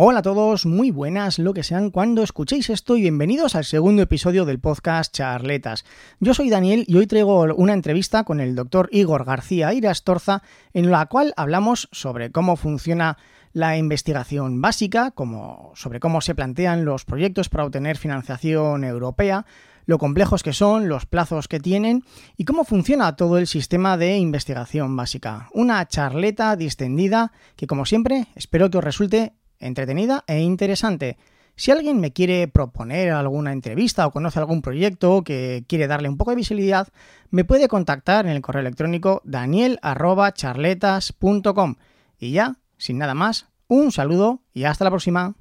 Hola 0.00 0.20
a 0.20 0.22
todos, 0.22 0.64
muy 0.64 0.92
buenas 0.92 1.40
lo 1.40 1.52
que 1.52 1.64
sean 1.64 1.90
cuando 1.90 2.22
escuchéis 2.22 2.70
esto 2.70 2.96
y 2.96 3.00
bienvenidos 3.00 3.56
al 3.56 3.64
segundo 3.64 4.00
episodio 4.00 4.44
del 4.44 4.60
podcast 4.60 5.12
Charletas. 5.12 5.84
Yo 6.20 6.34
soy 6.34 6.50
Daniel 6.50 6.84
y 6.86 6.94
hoy 6.94 7.08
traigo 7.08 7.52
una 7.56 7.72
entrevista 7.72 8.22
con 8.22 8.38
el 8.38 8.54
doctor 8.54 8.88
Igor 8.92 9.24
García 9.24 9.74
Irastorza 9.74 10.44
en 10.72 10.92
la 10.92 11.06
cual 11.06 11.34
hablamos 11.36 11.88
sobre 11.90 12.30
cómo 12.30 12.54
funciona 12.54 13.18
la 13.52 13.76
investigación 13.76 14.62
básica, 14.62 15.10
como, 15.10 15.72
sobre 15.74 15.98
cómo 15.98 16.20
se 16.20 16.36
plantean 16.36 16.84
los 16.84 17.04
proyectos 17.04 17.48
para 17.48 17.64
obtener 17.64 17.96
financiación 17.96 18.84
europea, 18.84 19.46
lo 19.84 19.98
complejos 19.98 20.44
que 20.44 20.52
son, 20.52 20.88
los 20.88 21.06
plazos 21.06 21.48
que 21.48 21.58
tienen 21.58 22.04
y 22.36 22.44
cómo 22.44 22.62
funciona 22.62 23.16
todo 23.16 23.36
el 23.36 23.48
sistema 23.48 23.96
de 23.96 24.16
investigación 24.16 24.94
básica. 24.94 25.48
Una 25.52 25.88
charleta 25.88 26.54
distendida 26.54 27.32
que 27.56 27.66
como 27.66 27.84
siempre 27.84 28.28
espero 28.36 28.70
que 28.70 28.78
os 28.78 28.84
resulte 28.84 29.32
entretenida 29.60 30.24
e 30.26 30.40
interesante. 30.40 31.16
Si 31.56 31.70
alguien 31.72 31.98
me 31.98 32.12
quiere 32.12 32.46
proponer 32.46 33.10
alguna 33.10 33.50
entrevista 33.52 34.06
o 34.06 34.12
conoce 34.12 34.38
algún 34.38 34.62
proyecto 34.62 35.24
que 35.24 35.64
quiere 35.66 35.88
darle 35.88 36.08
un 36.08 36.16
poco 36.16 36.30
de 36.30 36.36
visibilidad, 36.36 36.86
me 37.30 37.44
puede 37.44 37.66
contactar 37.66 38.26
en 38.26 38.32
el 38.32 38.42
correo 38.42 38.60
electrónico 38.60 39.22
daniel.charletas.com. 39.24 41.74
Y 42.18 42.30
ya, 42.30 42.58
sin 42.76 42.98
nada 42.98 43.14
más, 43.14 43.48
un 43.66 43.90
saludo 43.90 44.44
y 44.54 44.62
hasta 44.64 44.84
la 44.84 44.90
próxima. 44.90 45.34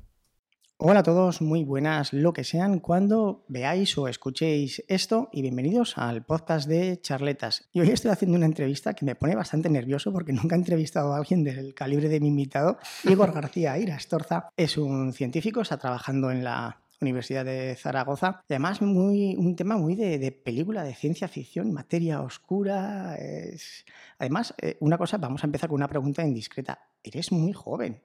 Hola 0.79 0.99
a 0.99 1.03
todos, 1.03 1.41
muy 1.41 1.63
buenas 1.63 2.13
lo 2.13 2.33
que 2.33 2.43
sean 2.43 2.79
cuando 2.79 3.43
veáis 3.47 3.97
o 3.97 4.07
escuchéis 4.07 4.83
esto 4.87 5.27
y 5.33 5.41
bienvenidos 5.41 5.97
al 5.97 6.23
podcast 6.23 6.69
de 6.69 7.01
Charletas. 7.01 7.67
Y 7.73 7.79
hoy 7.79 7.89
estoy 7.89 8.11
haciendo 8.11 8.37
una 8.37 8.45
entrevista 8.45 8.93
que 8.93 9.03
me 9.03 9.15
pone 9.15 9.35
bastante 9.35 9.71
nervioso 9.71 10.13
porque 10.13 10.33
nunca 10.33 10.55
he 10.55 10.59
entrevistado 10.59 11.13
a 11.13 11.17
alguien 11.17 11.43
del 11.43 11.73
calibre 11.73 12.09
de 12.09 12.19
mi 12.19 12.27
invitado. 12.27 12.77
Igor 13.05 13.31
García 13.31 13.75
Irastorza 13.79 14.51
es 14.55 14.77
un 14.77 15.13
científico, 15.13 15.61
está 15.61 15.79
trabajando 15.79 16.29
en 16.29 16.43
la 16.43 16.79
Universidad 17.01 17.43
de 17.43 17.75
Zaragoza. 17.75 18.43
Y 18.47 18.53
además, 18.53 18.79
muy, 18.83 19.35
un 19.35 19.55
tema 19.55 19.77
muy 19.77 19.95
de, 19.95 20.31
película, 20.31 20.83
de 20.83 20.93
ciencia 20.93 21.27
ficción, 21.27 21.73
materia 21.73 22.21
oscura. 22.21 23.17
Además, 24.19 24.53
eh, 24.61 24.77
una 24.81 24.99
cosa, 24.99 25.17
vamos 25.17 25.43
a 25.43 25.47
empezar 25.47 25.69
con 25.69 25.77
una 25.77 25.87
pregunta 25.87 26.23
indiscreta. 26.23 26.87
Eres 27.01 27.31
muy 27.31 27.51
joven 27.51 27.99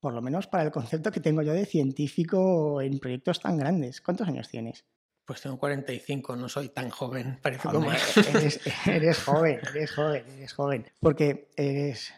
por 0.00 0.12
lo 0.14 0.22
menos 0.22 0.46
para 0.46 0.64
el 0.64 0.70
concepto 0.70 1.10
que 1.10 1.20
tengo 1.20 1.42
yo 1.42 1.52
de 1.52 1.66
científico 1.66 2.80
en 2.80 2.98
proyectos 2.98 3.40
tan 3.40 3.56
grandes. 3.56 4.00
¿Cuántos 4.00 4.28
años 4.28 4.48
tienes? 4.48 4.84
Pues 5.24 5.40
tengo 5.40 5.58
45, 5.58 6.36
no 6.36 6.48
soy 6.48 6.68
tan 6.68 6.88
joven, 6.88 7.38
parece 7.42 7.68
como... 7.68 7.90
Eres, 7.92 8.60
eres 8.86 9.22
joven, 9.24 9.60
eres 9.74 9.92
joven, 9.92 10.24
eres 10.36 10.52
joven. 10.52 10.86
Porque 11.00 11.50
eres 11.56 12.12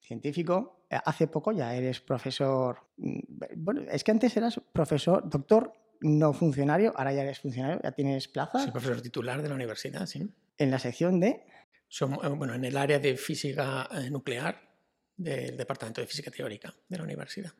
científico, 0.00 0.86
hace 0.90 1.26
poco 1.26 1.52
ya 1.52 1.74
eres 1.74 2.00
profesor... 2.00 2.78
Mm, 2.96 3.20
bueno, 3.56 3.82
es 3.90 4.02
que 4.02 4.10
antes 4.10 4.36
eras 4.36 4.60
profesor, 4.72 5.28
doctor 5.28 5.74
no 6.00 6.32
funcionario, 6.32 6.94
ahora 6.96 7.12
ya 7.12 7.22
eres 7.22 7.40
funcionario, 7.40 7.80
ya 7.82 7.92
tienes 7.92 8.26
plaza. 8.28 8.60
Soy 8.60 8.70
profesor 8.70 9.02
titular 9.02 9.42
de 9.42 9.48
la 9.48 9.54
universidad, 9.54 10.06
sí. 10.06 10.34
En 10.56 10.70
la 10.70 10.78
sección 10.78 11.20
de... 11.20 11.44
Somos, 11.88 12.20
bueno, 12.38 12.54
en 12.54 12.64
el 12.64 12.76
área 12.76 13.00
de 13.00 13.16
física 13.16 13.88
eh, 13.92 14.10
nuclear 14.10 14.69
del 15.20 15.56
Departamento 15.56 16.00
de 16.00 16.06
Física 16.06 16.30
Teórica 16.30 16.74
de 16.88 16.96
la 16.96 17.04
universidad. 17.04 17.52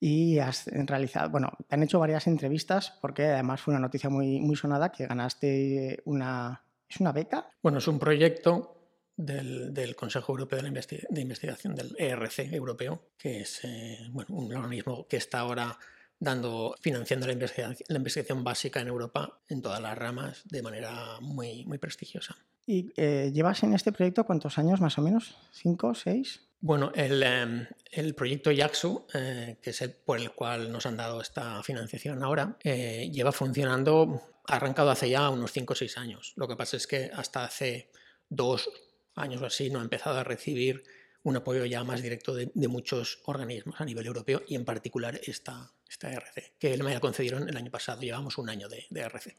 Y 0.00 0.38
has 0.38 0.66
realizado, 0.66 1.30
bueno, 1.30 1.52
te 1.68 1.74
han 1.74 1.82
hecho 1.82 1.98
varias 2.00 2.26
entrevistas 2.26 2.98
porque 3.00 3.26
además 3.26 3.60
fue 3.60 3.72
una 3.72 3.80
noticia 3.80 4.08
muy, 4.08 4.40
muy 4.40 4.56
sonada 4.56 4.90
que 4.90 5.06
ganaste 5.06 6.00
una, 6.06 6.64
¿es 6.88 7.00
una 7.00 7.12
beca? 7.12 7.50
Bueno, 7.62 7.78
es 7.78 7.86
un 7.86 7.98
proyecto 7.98 8.80
del, 9.16 9.72
del 9.74 9.94
Consejo 9.94 10.32
Europeo 10.32 10.62
de, 10.62 11.06
de, 11.10 11.20
Investigación, 11.20 11.74
del 11.74 11.94
ERC 11.98 12.52
europeo, 12.52 13.10
que 13.18 13.42
es 13.42 13.60
eh, 13.64 13.98
bueno, 14.10 14.34
un 14.34 14.54
organismo 14.56 15.06
que 15.06 15.18
está 15.18 15.40
ahora 15.40 15.78
dando, 16.18 16.74
financiando 16.80 17.26
la 17.26 17.34
investigación, 17.34 17.76
la 17.88 17.98
investigación 17.98 18.42
básica 18.42 18.80
en 18.80 18.88
Europa 18.88 19.40
en 19.48 19.60
todas 19.60 19.80
las 19.80 19.96
ramas 19.96 20.42
de 20.46 20.62
manera 20.62 21.20
muy, 21.20 21.66
muy 21.66 21.78
prestigiosa. 21.78 22.36
¿Y 22.66 22.92
eh, 22.96 23.30
llevas 23.34 23.62
en 23.62 23.74
este 23.74 23.92
proyecto 23.92 24.24
cuántos 24.24 24.58
años 24.58 24.80
más 24.80 24.96
o 24.98 25.02
menos? 25.02 25.36
¿Cinco, 25.52 25.94
seis? 25.94 26.49
Bueno, 26.62 26.92
el, 26.94 27.22
em, 27.22 27.66
el 27.90 28.14
proyecto 28.14 28.50
YAXU, 28.50 29.06
eh, 29.14 29.56
que 29.62 29.70
es 29.70 29.80
el 29.80 29.92
por 29.92 30.18
el 30.18 30.32
cual 30.32 30.70
nos 30.70 30.84
han 30.84 30.96
dado 30.96 31.22
esta 31.22 31.62
financiación 31.62 32.22
ahora, 32.22 32.58
eh, 32.62 33.10
lleva 33.10 33.32
funcionando, 33.32 34.20
ha 34.46 34.56
arrancado 34.56 34.90
hace 34.90 35.08
ya 35.08 35.30
unos 35.30 35.52
5 35.52 35.72
o 35.72 35.76
6 35.76 35.96
años. 35.96 36.34
Lo 36.36 36.46
que 36.46 36.56
pasa 36.56 36.76
es 36.76 36.86
que 36.86 37.10
hasta 37.14 37.44
hace 37.44 37.90
dos 38.28 38.68
años 39.14 39.40
o 39.40 39.46
así 39.46 39.70
no 39.70 39.80
ha 39.80 39.82
empezado 39.82 40.18
a 40.18 40.24
recibir 40.24 40.84
un 41.22 41.36
apoyo 41.36 41.64
ya 41.64 41.82
más 41.82 42.02
directo 42.02 42.34
de, 42.34 42.50
muchos 42.68 43.20
organismos 43.24 43.80
a 43.80 43.84
nivel 43.86 44.06
europeo 44.06 44.42
y 44.46 44.54
en 44.54 44.64
particular 44.66 45.18
esta, 45.24 45.72
esta 45.88 46.12
RC, 46.12 46.54
que 46.58 46.76
me 46.78 46.92
la 46.92 47.00
concedieron 47.00 47.48
el 47.48 47.56
año 47.56 47.70
pasado. 47.70 48.02
Llevamos 48.02 48.36
un 48.36 48.50
año 48.50 48.68
de, 48.68 48.86
de 48.90 49.00
RC 49.00 49.36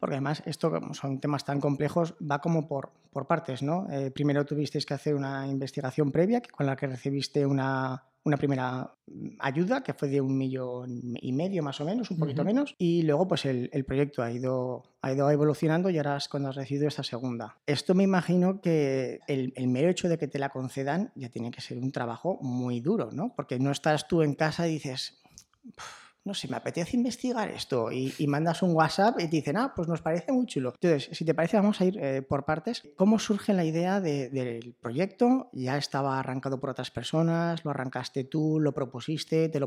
porque 0.00 0.16
además 0.16 0.42
esto, 0.46 0.70
como 0.70 0.94
son 0.94 1.20
temas 1.20 1.44
tan 1.44 1.60
complejos, 1.60 2.14
va 2.18 2.40
como 2.40 2.66
por, 2.66 2.90
por 3.12 3.26
partes, 3.26 3.62
¿no? 3.62 3.86
Eh, 3.90 4.10
primero 4.10 4.46
tuvisteis 4.46 4.86
que 4.86 4.94
hacer 4.94 5.14
una 5.14 5.46
investigación 5.46 6.10
previa 6.10 6.40
con 6.40 6.66
la 6.66 6.74
que 6.74 6.86
recibiste 6.86 7.44
una, 7.44 8.02
una 8.24 8.38
primera 8.38 8.94
ayuda 9.38 9.82
que 9.82 9.92
fue 9.92 10.08
de 10.08 10.22
un 10.22 10.38
millón 10.38 11.16
y 11.20 11.32
medio 11.32 11.62
más 11.62 11.82
o 11.82 11.84
menos, 11.84 12.10
un 12.10 12.18
poquito 12.18 12.44
menos, 12.44 12.74
y 12.78 13.02
luego 13.02 13.28
pues 13.28 13.44
el, 13.44 13.68
el, 13.74 13.84
proyecto 13.84 14.22
ha 14.22 14.32
ido, 14.32 14.84
ha 15.02 15.12
ido 15.12 15.30
evolucionando 15.30 15.90
y 15.90 15.98
ahora 15.98 16.16
es 16.16 16.28
cuando 16.28 16.48
has 16.48 16.56
recibido 16.56 16.88
esta 16.88 17.02
segunda. 17.02 17.58
Esto 17.66 17.94
me 17.94 18.02
imagino 18.02 18.62
que 18.62 19.20
el, 19.28 19.52
el, 19.54 19.68
mero 19.68 19.90
hecho 19.90 20.08
de 20.08 20.16
que 20.16 20.28
te 20.28 20.38
la 20.38 20.48
concedan 20.48 21.12
ya 21.14 21.28
tiene 21.28 21.50
que 21.50 21.60
ser 21.60 21.76
un 21.76 21.92
trabajo 21.92 22.38
muy 22.40 22.80
duro, 22.80 23.10
¿no? 23.12 23.34
Porque 23.36 23.58
no 23.58 23.70
estás 23.70 24.08
tú 24.08 24.22
en 24.22 24.34
casa 24.34 24.66
y 24.66 24.72
dices 24.72 25.20
no 26.24 26.34
sé, 26.34 26.48
me 26.48 26.56
apetece 26.56 26.96
investigar 26.96 27.50
esto 27.50 27.90
y, 27.90 28.26
mandas 28.30 28.62
un 28.62 28.74
WhatsApp 28.74 29.18
y 29.18 29.24
te 29.24 29.36
dicen, 29.36 29.56
ah, 29.56 29.72
pues 29.74 29.88
nos 29.88 30.02
parece 30.02 30.30
muy 30.30 30.46
chulo. 30.46 30.74
Entonces, 30.80 31.16
si 31.16 31.24
te 31.24 31.34
parece, 31.34 31.56
vamos 31.56 31.80
a 31.80 31.84
ir 31.84 31.98
eh, 31.98 32.22
por 32.22 32.44
partes. 32.44 32.82
¿Cómo 32.94 33.18
surge 33.18 33.52
la 33.52 33.64
idea 33.64 34.00
del 34.00 34.76
proyecto? 34.80 35.50
¿Ya 35.52 35.76
estaba 35.76 36.20
arrancado 36.20 36.60
por 36.60 36.70
otras 36.70 36.92
personas? 36.92 37.64
¿Lo 37.64 37.72
arrancaste 37.72 38.24
tú? 38.24 38.60
¿Lo 38.60 38.72
propusiste? 38.72 39.48
¿Te 39.48 39.58
lo, 39.58 39.66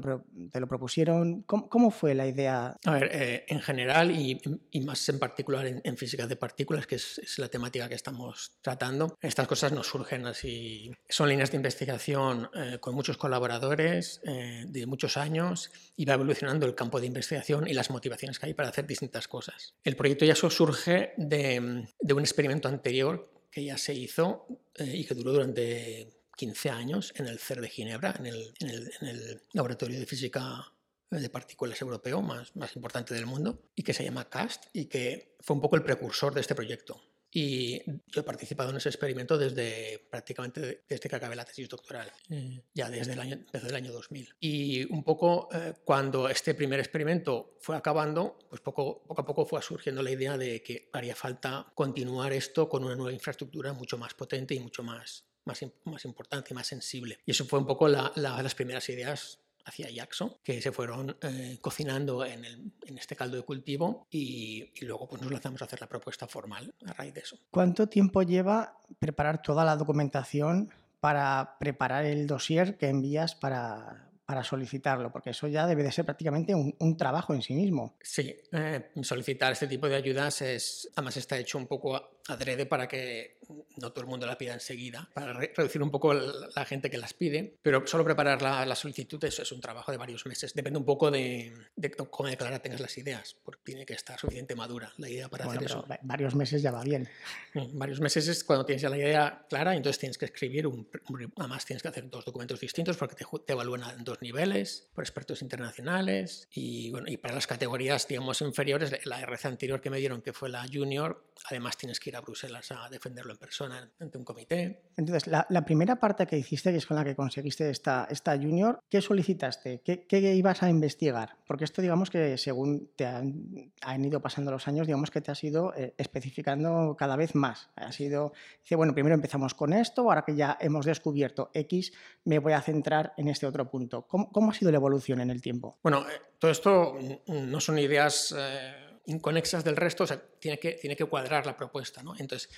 te 0.51 0.59
lo 0.59 0.67
propusieron? 0.67 1.41
¿Cómo, 1.41 1.91
fue 1.91 2.15
la 2.15 2.25
idea? 2.25 2.77
A 2.85 2.91
ver, 2.91 3.09
eh, 3.11 3.45
en 3.49 3.59
general 3.59 4.11
y, 4.11 4.39
más 4.85 5.09
en 5.09 5.19
particular 5.19 5.65
en, 5.65 5.97
física 5.97 6.25
de 6.27 6.37
partículas, 6.37 6.87
que 6.87 6.95
es, 6.95 7.37
la 7.37 7.49
temática 7.49 7.89
que 7.89 7.95
estamos 7.95 8.53
tratando, 8.61 9.17
estas 9.21 9.47
cosas 9.47 9.73
no 9.73 9.83
surgen 9.83 10.25
así. 10.25 10.91
Son 11.09 11.27
líneas 11.27 11.51
de 11.51 11.57
investigación 11.57 12.49
eh, 12.55 12.77
con 12.79 12.95
muchos 12.95 13.17
colaboradores 13.17 14.21
de 14.23 14.85
muchos 14.85 15.17
años 15.17 15.71
y 15.97 16.05
va 16.05 16.17
el 16.45 16.75
campo 16.75 16.99
de 16.99 17.07
investigación 17.07 17.67
y 17.67 17.73
las 17.73 17.89
motivaciones 17.89 18.39
que 18.39 18.47
hay 18.47 18.53
para 18.53 18.69
hacer 18.69 18.85
distintas 18.87 19.27
cosas. 19.27 19.75
El 19.83 19.95
proyecto 19.95 20.25
YASO 20.25 20.49
surge 20.49 21.13
de, 21.17 21.59
un 21.59 22.19
experimento 22.19 22.67
anterior 22.67 23.31
que 23.51 23.63
ya 23.63 23.77
se 23.77 23.93
hizo 23.93 24.47
eh, 24.75 24.85
y 24.85 25.05
que 25.05 25.13
duró 25.13 25.33
durante 25.33 26.09
15 26.35 26.69
años 26.69 27.13
en 27.15 27.27
el 27.27 27.39
CER 27.39 27.61
de 27.61 27.69
Ginebra, 27.69 28.15
en 28.17 28.25
el, 28.25 29.41
laboratorio 29.53 29.99
de 29.99 30.05
física 30.05 30.73
de 31.09 31.29
partículas 31.29 31.79
europeo 31.79 32.23
más 32.23 32.75
importante 32.75 33.13
del 33.13 33.27
mundo, 33.27 33.61
y 33.75 33.83
que 33.83 33.93
se 33.93 34.03
llama 34.03 34.29
CAST, 34.29 34.65
y 34.73 34.85
que 34.85 35.35
fue 35.41 35.55
un 35.55 35.61
poco 35.61 35.75
el 35.75 35.83
precursor 35.83 36.33
de 36.33 36.41
este 36.41 36.55
proyecto. 36.55 37.12
Y 37.33 37.81
yo 37.85 38.21
he 38.21 38.23
participado 38.23 38.69
en 38.69 38.77
ese 38.77 38.89
experimento 38.89 39.37
desde 39.37 40.07
prácticamente 40.09 40.83
desde 40.87 41.09
que 41.09 41.15
acabé 41.15 41.35
la 41.35 41.45
tesis 41.45 41.67
doctoral, 41.67 42.11
mm. 42.29 42.57
ya 42.75 42.89
desde 42.91 43.13
el 43.13 43.19
año, 43.19 43.39
desde 43.51 43.69
el 43.69 43.75
año 43.75 43.91
2000. 43.91 44.35
Y 44.39 44.83
un 44.93 45.03
poco 45.03 45.49
eh, 45.51 45.73
cuando 45.83 46.29
este 46.29 46.53
primer 46.53 46.79
experimento 46.79 47.57
fue 47.59 47.75
acabando, 47.75 48.37
pues 48.49 48.61
poco, 48.61 49.03
poco 49.03 49.21
a 49.21 49.25
poco 49.25 49.45
fue 49.45 49.61
surgiendo 49.63 50.03
la 50.03 50.11
idea 50.11 50.37
de 50.37 50.61
que 50.61 50.89
haría 50.93 51.15
falta 51.15 51.71
continuar 51.73 52.33
esto 52.33 52.69
con 52.69 52.83
una 52.83 52.95
nueva 52.95 53.13
infraestructura 53.13 53.73
mucho 53.73 53.97
más 53.97 54.13
potente 54.13 54.53
y 54.53 54.59
mucho 54.59 54.83
más, 54.83 55.25
más, 55.45 55.65
más 55.85 56.05
importante 56.05 56.49
y 56.51 56.53
más 56.53 56.67
sensible. 56.67 57.19
Y 57.25 57.31
eso 57.31 57.45
fue 57.45 57.59
un 57.59 57.65
poco 57.65 57.87
la, 57.87 58.11
las 58.15 58.55
primeras 58.55 58.87
ideas 58.89 59.39
hacia 59.65 59.89
Jackson, 59.89 60.35
que 60.43 60.61
se 60.61 60.71
fueron 60.71 61.15
eh, 61.21 61.57
cocinando 61.61 62.25
en, 62.25 62.45
el, 62.45 62.71
en, 62.85 62.97
este 62.97 63.15
caldo 63.15 63.37
de 63.37 63.43
cultivo 63.43 64.07
y, 64.09 64.71
y, 64.75 64.85
luego 64.85 65.07
pues 65.07 65.21
nos 65.21 65.31
lanzamos 65.31 65.61
a 65.61 65.65
hacer 65.65 65.79
la 65.81 65.87
propuesta 65.87 66.27
formal 66.27 66.73
a 66.85 66.93
raíz 66.93 67.13
de 67.13 67.21
eso. 67.21 67.37
¿Cuánto 67.49 67.87
tiempo 67.87 68.23
lleva 68.23 68.77
preparar 68.99 69.41
toda 69.41 69.63
la 69.65 69.75
documentación 69.75 70.71
para 70.99 71.57
preparar 71.59 72.05
el 72.05 72.27
dossier 72.27 72.77
que 72.77 72.87
envías 72.87 73.35
para, 73.35 74.09
para 74.25 74.43
solicitarlo? 74.43 75.11
Porque 75.11 75.31
eso 75.31 75.47
ya 75.47 75.67
debe 75.67 75.83
de 75.83 75.91
ser 75.91 76.05
prácticamente 76.05 76.53
un, 76.55 76.75
un 76.79 76.97
trabajo 76.97 77.33
en 77.33 77.41
sí 77.41 77.53
mismo. 77.53 77.95
Sí, 78.01 78.35
eh, 78.51 78.91
solicitar 79.01 79.51
este 79.53 79.67
tipo 79.67 79.87
de 79.87 79.95
ayudas 79.95 80.41
es, 80.41 80.89
además 80.95 81.17
está 81.17 81.37
hecho 81.37 81.57
un 81.57 81.67
poco 81.67 82.12
adrede 82.27 82.65
para 82.65 82.87
que 82.87 83.37
no 83.77 83.91
todo 83.91 84.01
el 84.01 84.07
mundo 84.07 84.25
la 84.25 84.37
pida 84.37 84.53
enseguida, 84.53 85.09
para 85.13 85.33
reducir 85.33 85.81
un 85.81 85.91
poco 85.91 86.13
la 86.13 86.65
gente 86.65 86.89
que 86.89 86.97
las 86.97 87.13
pide, 87.13 87.57
pero 87.61 87.85
solo 87.85 88.05
preparar 88.05 88.41
la, 88.41 88.65
la 88.65 88.75
solicitud 88.75 89.23
es, 89.25 89.39
es, 89.39 89.51
un 89.51 89.59
trabajo 89.59 89.91
de 89.91 89.97
varios 89.97 90.25
meses. 90.25 90.53
Depende 90.53 90.79
un 90.79 90.85
poco 90.85 91.11
de, 91.11 91.53
de 91.75 91.91
cómo 91.91 92.29
de 92.29 92.37
clara 92.37 92.59
tengas 92.59 92.79
las 92.79 92.97
ideas, 92.97 93.35
porque 93.43 93.61
tiene 93.63 93.85
que 93.85 93.93
estar 93.93 94.19
suficiente 94.19 94.55
madura 94.55 94.93
la 94.97 95.09
idea 95.09 95.27
para 95.29 95.45
bueno, 95.45 95.59
hacer 95.59 95.71
eso. 95.71 95.85
Varios 96.01 96.35
meses 96.35 96.61
ya 96.61 96.71
va 96.71 96.83
bien. 96.83 97.09
Mm, 97.53 97.77
varios 97.77 97.99
meses 97.99 98.27
es 98.27 98.43
cuando 98.43 98.65
tienes 98.65 98.81
ya 98.81 98.89
la 98.89 98.97
idea 98.97 99.45
clara 99.49 99.73
y 99.73 99.77
entonces 99.77 99.99
tienes 99.99 100.17
que 100.17 100.25
escribir, 100.25 100.67
un, 100.67 100.87
un, 101.09 101.33
además 101.37 101.65
tienes 101.65 101.81
que 101.81 101.89
hacer 101.89 102.09
dos 102.09 102.25
documentos 102.25 102.59
distintos 102.59 102.95
porque 102.97 103.15
te, 103.15 103.25
te 103.45 103.53
evalúan 103.53 103.83
en 103.97 104.03
dos 104.03 104.21
niveles, 104.21 104.87
por 104.93 105.03
expertos 105.03 105.41
internacionales 105.41 106.47
y, 106.51 106.91
bueno, 106.91 107.07
y 107.09 107.17
para 107.17 107.33
las 107.33 107.47
categorías, 107.47 108.07
digamos, 108.07 108.41
inferiores, 108.41 109.05
la 109.05 109.19
RC 109.19 109.47
anterior 109.47 109.81
que 109.81 109.89
me 109.89 109.97
dieron, 109.97 110.21
que 110.21 110.33
fue 110.33 110.49
la 110.49 110.65
junior, 110.71 111.23
además 111.49 111.77
tienes 111.77 111.99
que 111.99 112.11
ir 112.11 112.12
a 112.15 112.21
Bruselas 112.21 112.71
a 112.71 112.89
defenderlo 112.89 113.33
en 113.33 113.37
persona 113.37 113.91
ante 113.99 114.17
un 114.17 114.23
comité. 114.23 114.83
Entonces, 114.97 115.27
la, 115.27 115.45
la, 115.49 115.65
primera 115.65 115.97
parte 115.97 116.25
que 116.27 116.37
hiciste, 116.37 116.71
que 116.71 116.77
es 116.77 116.85
con 116.85 116.97
la 116.97 117.03
que 117.03 117.15
conseguiste 117.15 117.69
esta, 117.69 118.07
esta 118.09 118.35
junior, 118.37 118.79
¿qué 118.89 119.01
solicitaste? 119.01 119.81
¿Qué, 119.83 120.05
¿Qué, 120.05 120.33
ibas 120.33 120.63
a 120.63 120.69
investigar? 120.69 121.37
Porque 121.47 121.63
esto, 121.63 121.81
digamos 121.81 122.09
que 122.09 122.37
según 122.37 122.91
te 122.95 123.05
han, 123.05 123.71
han 123.81 124.05
ido 124.05 124.21
pasando 124.21 124.51
los 124.51 124.67
años, 124.67 124.87
digamos 124.87 125.11
que 125.11 125.21
te 125.21 125.31
has 125.31 125.43
ido 125.43 125.73
eh, 125.75 125.93
especificando 125.97 126.95
cada 126.97 127.15
vez 127.15 127.35
más. 127.35 127.69
Has 127.75 127.99
ido, 127.99 128.33
dice, 128.61 128.75
bueno, 128.75 128.93
primero 128.93 129.15
empezamos 129.15 129.53
con 129.53 129.73
esto, 129.73 130.01
ahora 130.03 130.23
que 130.25 130.35
ya 130.35 130.57
hemos 130.59 130.85
descubierto 130.85 131.49
X, 131.53 131.93
me 132.25 132.39
voy 132.39 132.53
a 132.53 132.61
centrar 132.61 133.13
en 133.17 133.29
este 133.29 133.45
otro 133.45 133.69
punto. 133.69 134.07
¿Cómo, 134.07 134.31
cómo 134.31 134.51
ha 134.51 134.53
sido 134.53 134.71
la 134.71 134.77
evolución 134.77 135.21
en 135.21 135.29
el 135.29 135.41
tiempo? 135.41 135.77
Bueno, 135.81 136.01
eh, 136.01 136.21
todo 136.39 136.51
esto 136.51 136.97
no 137.27 137.59
son 137.59 137.79
ideas... 137.79 138.33
Eh 138.37 138.83
inconexas 139.05 139.63
del 139.63 139.75
resto, 139.75 140.03
o 140.03 140.07
sea, 140.07 140.21
tiene 140.39 140.59
que, 140.59 140.73
tiene 140.73 140.95
que 140.95 141.05
cuadrar 141.05 141.45
la 141.45 141.57
propuesta. 141.57 142.01
¿no? 142.03 142.13
Entonces, 142.17 142.49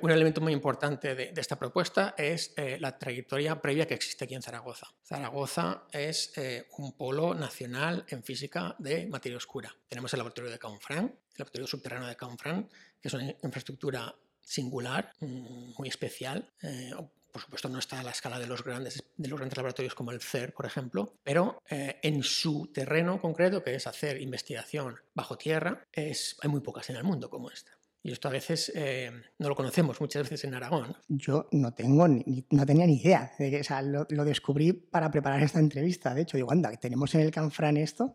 un 0.00 0.10
elemento 0.10 0.40
muy 0.40 0.52
importante 0.52 1.14
de, 1.14 1.32
de 1.32 1.40
esta 1.40 1.58
propuesta 1.58 2.14
es 2.18 2.52
eh, 2.56 2.78
la 2.80 2.98
trayectoria 2.98 3.60
previa 3.60 3.86
que 3.86 3.94
existe 3.94 4.24
aquí 4.24 4.34
en 4.34 4.42
Zaragoza. 4.42 4.88
Zaragoza 5.04 5.84
es 5.92 6.36
eh, 6.36 6.66
un 6.78 6.96
polo 6.96 7.34
nacional 7.34 8.04
en 8.08 8.22
física 8.22 8.74
de 8.78 9.06
materia 9.06 9.36
oscura. 9.36 9.74
Tenemos 9.88 10.12
el 10.12 10.18
laboratorio 10.18 10.50
de 10.50 10.58
Canfranc, 10.58 11.10
el 11.10 11.38
laboratorio 11.38 11.66
subterráneo 11.66 12.08
de 12.08 12.16
Canfranc, 12.16 12.70
que 13.00 13.08
es 13.08 13.14
una 13.14 13.30
infraestructura 13.42 14.14
singular, 14.40 15.12
mm, 15.20 15.74
muy 15.78 15.88
especial, 15.88 16.52
eh, 16.62 16.90
por 17.32 17.42
supuesto 17.42 17.68
no 17.68 17.78
está 17.78 17.98
a 17.98 18.02
la 18.02 18.10
escala 18.10 18.38
de 18.38 18.46
los 18.46 18.62
grandes, 18.62 19.02
de 19.16 19.28
los 19.28 19.38
grandes 19.38 19.56
laboratorios 19.56 19.94
como 19.94 20.12
el 20.12 20.20
CER, 20.20 20.52
por 20.52 20.66
ejemplo, 20.66 21.14
pero 21.24 21.62
eh, 21.68 21.98
en 22.02 22.22
su 22.22 22.70
terreno 22.72 23.20
concreto, 23.20 23.64
que 23.64 23.74
es 23.74 23.86
hacer 23.86 24.20
investigación 24.20 24.96
bajo 25.14 25.36
tierra, 25.38 25.86
es, 25.90 26.36
hay 26.42 26.50
muy 26.50 26.60
pocas 26.60 26.88
en 26.90 26.96
el 26.96 27.04
mundo 27.04 27.30
como 27.30 27.50
esta. 27.50 27.72
Y 28.04 28.10
esto 28.10 28.28
a 28.28 28.32
veces 28.32 28.72
eh, 28.74 29.12
no 29.38 29.48
lo 29.48 29.54
conocemos 29.54 30.00
muchas 30.00 30.24
veces 30.24 30.42
en 30.44 30.54
Aragón. 30.54 30.96
Yo 31.08 31.48
no 31.52 31.72
tengo 31.72 32.08
ni, 32.08 32.44
no 32.50 32.66
tenía 32.66 32.84
ni 32.84 33.00
idea. 33.00 33.32
De 33.38 33.48
que, 33.48 33.60
o 33.60 33.64
sea, 33.64 33.80
lo, 33.80 34.06
lo, 34.10 34.24
descubrí 34.24 34.72
para 34.72 35.08
preparar 35.08 35.40
esta 35.40 35.60
entrevista. 35.60 36.12
De 36.12 36.22
hecho, 36.22 36.36
digo, 36.36 36.50
anda, 36.50 36.72
tenemos 36.76 37.14
en 37.14 37.20
el 37.20 37.30
Canfran 37.30 37.76
esto 37.76 38.14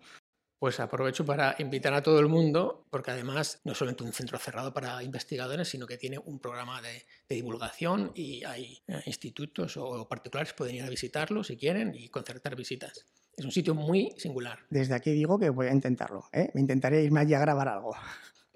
pues 0.59 0.79
aprovecho 0.79 1.25
para 1.25 1.55
invitar 1.59 1.93
a 1.93 2.01
todo 2.01 2.19
el 2.19 2.27
mundo, 2.27 2.85
porque 2.89 3.11
además 3.11 3.61
no 3.63 3.75
solamente 3.75 4.03
un 4.03 4.13
centro 4.13 4.39
cerrado 4.39 4.73
para 4.73 5.03
investigadores, 5.03 5.67
sino 5.67 5.85
que 5.85 5.97
tiene 5.97 6.17
un 6.17 6.39
programa 6.39 6.81
de, 6.81 7.05
de 7.29 7.35
divulgación 7.35 8.11
y 8.15 8.43
hay 8.43 8.81
eh, 8.87 9.01
institutos 9.05 9.77
o 9.77 10.07
particulares 10.07 10.53
pueden 10.53 10.75
ir 10.75 10.83
a 10.83 10.89
visitarlo 10.89 11.43
si 11.43 11.57
quieren 11.57 11.93
y 11.93 12.09
concertar 12.09 12.55
visitas. 12.55 13.05
Es 13.35 13.45
un 13.45 13.51
sitio 13.51 13.75
muy 13.75 14.15
singular. 14.17 14.59
Desde 14.69 14.95
aquí 14.95 15.11
digo 15.11 15.37
que 15.37 15.51
voy 15.51 15.67
a 15.67 15.71
intentarlo. 15.71 16.27
¿eh? 16.33 16.49
Me 16.55 16.61
intentaré 16.61 17.03
irme 17.03 17.19
allí 17.19 17.35
a 17.35 17.39
grabar 17.39 17.67
algo. 17.67 17.95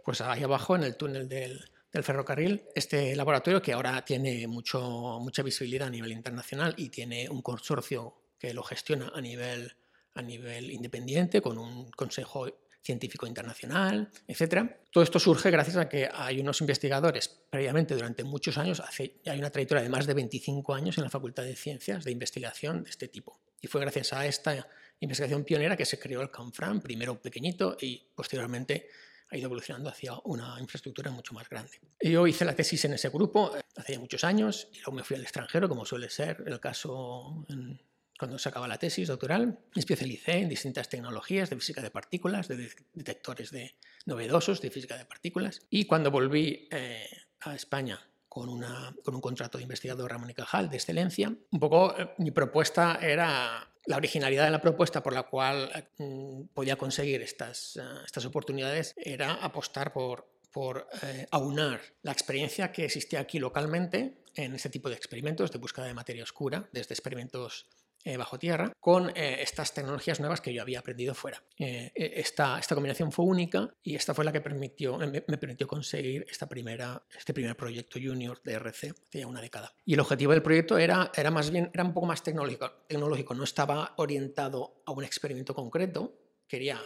Pues 0.04 0.20
ahí 0.20 0.42
abajo, 0.42 0.76
en 0.76 0.82
el 0.82 0.98
túnel 0.98 1.30
del, 1.30 1.64
del 1.94 2.04
ferrocarril, 2.04 2.64
este 2.74 3.16
laboratorio 3.16 3.62
que 3.62 3.74
ahora 3.74 4.04
tiene 4.04 4.48
mucho, 4.48 5.20
mucha 5.22 5.44
visibilidad 5.44 5.90
a 5.90 5.92
nivel 5.92 6.12
internacional 6.12 6.74
y 6.76 6.90
tiene 6.90 7.30
un 7.30 7.44
consorcio 7.44 8.16
que 8.40 8.52
lo 8.52 8.64
gestiona 8.64 9.12
a 9.14 9.22
nivel 9.22 9.76
a 10.14 10.22
nivel 10.22 10.72
independiente, 10.72 11.42
con 11.42 11.58
un 11.58 11.90
consejo 11.92 12.48
científico 12.84 13.28
internacional, 13.28 14.10
etc. 14.28 14.72
Todo 14.92 15.04
esto 15.04 15.20
surge 15.20 15.52
gracias 15.52 15.78
a 15.78 15.88
que 15.88 16.10
hay 16.12 16.40
unos 16.40 16.60
investigadores 16.62 17.28
previamente 17.50 17.94
durante 17.94 18.24
muchos 18.24 18.58
años, 18.58 18.80
hace, 18.80 19.22
hay 19.26 19.40
una 19.40 19.52
trayectoria 19.52 19.84
de 19.84 19.90
más 19.90 20.08
de 20.08 20.14
25 20.14 20.74
años 20.74 20.98
en 20.98 21.04
la 21.04 21.10
Facultad 21.10 21.44
de 21.44 21.56
Ciencias 21.56 22.04
de 22.04 22.12
investigación 22.12 22.84
de 22.84 22.90
este 22.90 23.08
tipo. 23.08 23.40
Y 23.62 23.68
fue 23.68 23.82
gracias 23.82 24.14
a 24.14 24.26
esta 24.26 24.68
investigación 25.00 25.44
pionera 25.44 25.78
que 25.78 25.86
se 25.86 26.00
creó 26.00 26.22
el 26.22 26.32
CANFRAN, 26.32 26.82
primero 26.82 27.22
pequeñito 27.22 27.78
y 27.80 28.04
posteriormente 28.16 28.88
ha 29.30 29.38
ido 29.38 29.46
evolucionando 29.46 29.90
hacia 29.90 30.14
una 30.26 30.58
infraestructura 30.60 31.10
mucho 31.12 31.34
más 31.34 31.48
grande. 31.48 31.80
Yo 32.02 32.28
hice 32.28 32.44
la 32.44 32.56
tesis 32.56 32.84
en 32.86 32.94
ese 32.94 33.10
grupo 33.10 33.56
eh, 33.56 33.62
hace 33.78 33.98
muchos 33.98 34.24
años 34.24 34.68
y 34.74 34.78
luego 34.78 34.92
me 34.94 35.04
fui 35.04 35.16
al 35.16 35.22
extranjero, 35.22 35.70
como 35.70 35.86
suele 35.86 36.10
ser 36.10 36.44
el 36.46 36.60
caso 36.60 37.46
en, 37.48 37.80
cuando 38.22 38.38
sacaba 38.38 38.68
la 38.68 38.78
tesis 38.78 39.08
doctoral, 39.08 39.48
me 39.48 39.80
especialicé 39.80 40.34
en 40.34 40.48
distintas 40.48 40.88
tecnologías 40.88 41.50
de 41.50 41.56
física 41.56 41.82
de 41.82 41.90
partículas, 41.90 42.48
de 42.48 42.70
detectores 42.94 43.50
de 43.50 43.74
novedosos 44.06 44.62
de 44.62 44.70
física 44.70 44.96
de 44.96 45.06
partículas. 45.06 45.66
Y 45.72 45.86
cuando 45.86 46.12
volví 46.12 46.68
eh, 46.70 47.10
a 47.40 47.56
España 47.56 48.00
con, 48.30 48.48
una, 48.48 48.96
con, 49.04 49.16
un 49.16 49.22
contrato 49.22 49.58
de 49.58 49.64
investigador 49.64 50.12
Ramón 50.12 50.30
y 50.30 50.36
Cajal 50.36 50.70
de 50.70 50.76
excelencia, 50.76 51.36
un 51.50 51.60
poco 51.60 51.98
eh, 51.98 52.12
mi 52.20 52.30
propuesta 52.30 53.00
era 53.02 53.68
la 53.88 53.98
originalidad 53.98 54.46
de 54.46 54.52
la 54.52 54.62
propuesta 54.62 55.02
por 55.02 55.14
la 55.14 55.24
cual 55.24 55.72
eh, 55.74 56.46
podía 56.54 56.76
conseguir 56.76 57.24
estas, 57.24 57.78
uh, 57.78 58.06
estas 58.06 58.24
oportunidades 58.26 58.94
era 58.98 59.34
apostar 59.34 59.94
por, 59.94 60.28
por 60.52 60.88
eh, 61.02 61.26
aunar 61.32 61.82
la 62.04 62.12
experiencia 62.12 62.72
que 62.72 62.86
existía 62.86 63.20
aquí 63.20 63.40
localmente 63.40 64.22
en 64.36 64.54
este 64.54 64.70
tipo 64.70 64.90
de 64.90 64.96
experimentos 64.96 65.52
de 65.52 65.58
búsqueda 65.58 65.86
de 65.86 65.94
materia 65.94 66.24
oscura, 66.24 66.70
desde 66.72 66.94
experimentos 66.94 67.68
eh, 68.04 68.18
bajo 68.18 68.40
tierra 68.40 68.74
con 68.80 69.10
eh, 69.16 69.42
estas 69.42 69.74
tecnologías 69.74 70.20
nuevas 70.20 70.42
que 70.42 70.54
yo 70.54 70.62
había 70.62 70.80
aprendido 70.80 71.14
fuera. 71.14 71.44
Eh, 71.58 71.92
esta, 71.96 72.58
esta, 72.60 72.76
combinación 72.76 73.12
fue 73.12 73.26
única 73.26 73.70
y 73.84 73.96
esta 73.96 74.14
fue 74.14 74.26
la 74.26 74.32
que 74.32 74.42
permitió, 74.42 74.98
me, 74.98 75.22
permitió 75.22 75.68
conseguir 75.68 76.26
esta 76.30 76.48
primera, 76.48 77.04
este 77.16 77.34
primer 77.34 77.56
proyecto 77.56 78.00
junior 78.02 78.42
de 78.44 78.54
RC 78.54 78.90
hace 78.90 79.20
ya 79.20 79.28
una 79.28 79.42
década. 79.42 79.74
Y 79.86 79.94
el 79.94 80.00
objetivo 80.00 80.32
del 80.32 80.42
proyecto 80.42 80.78
era, 80.78 81.12
era 81.16 81.32
más 81.32 81.52
bien, 81.52 81.70
era 81.74 81.84
un 81.84 81.94
poco 81.94 82.08
más 82.08 82.24
tecnológico, 82.24 82.72
tecnológico, 82.88 83.36
no 83.36 83.44
estaba 83.44 83.94
orientado 83.98 84.82
a 84.86 84.92
un 84.92 85.04
experimento 85.04 85.54
concreto, 85.54 86.14
quería 86.48 86.82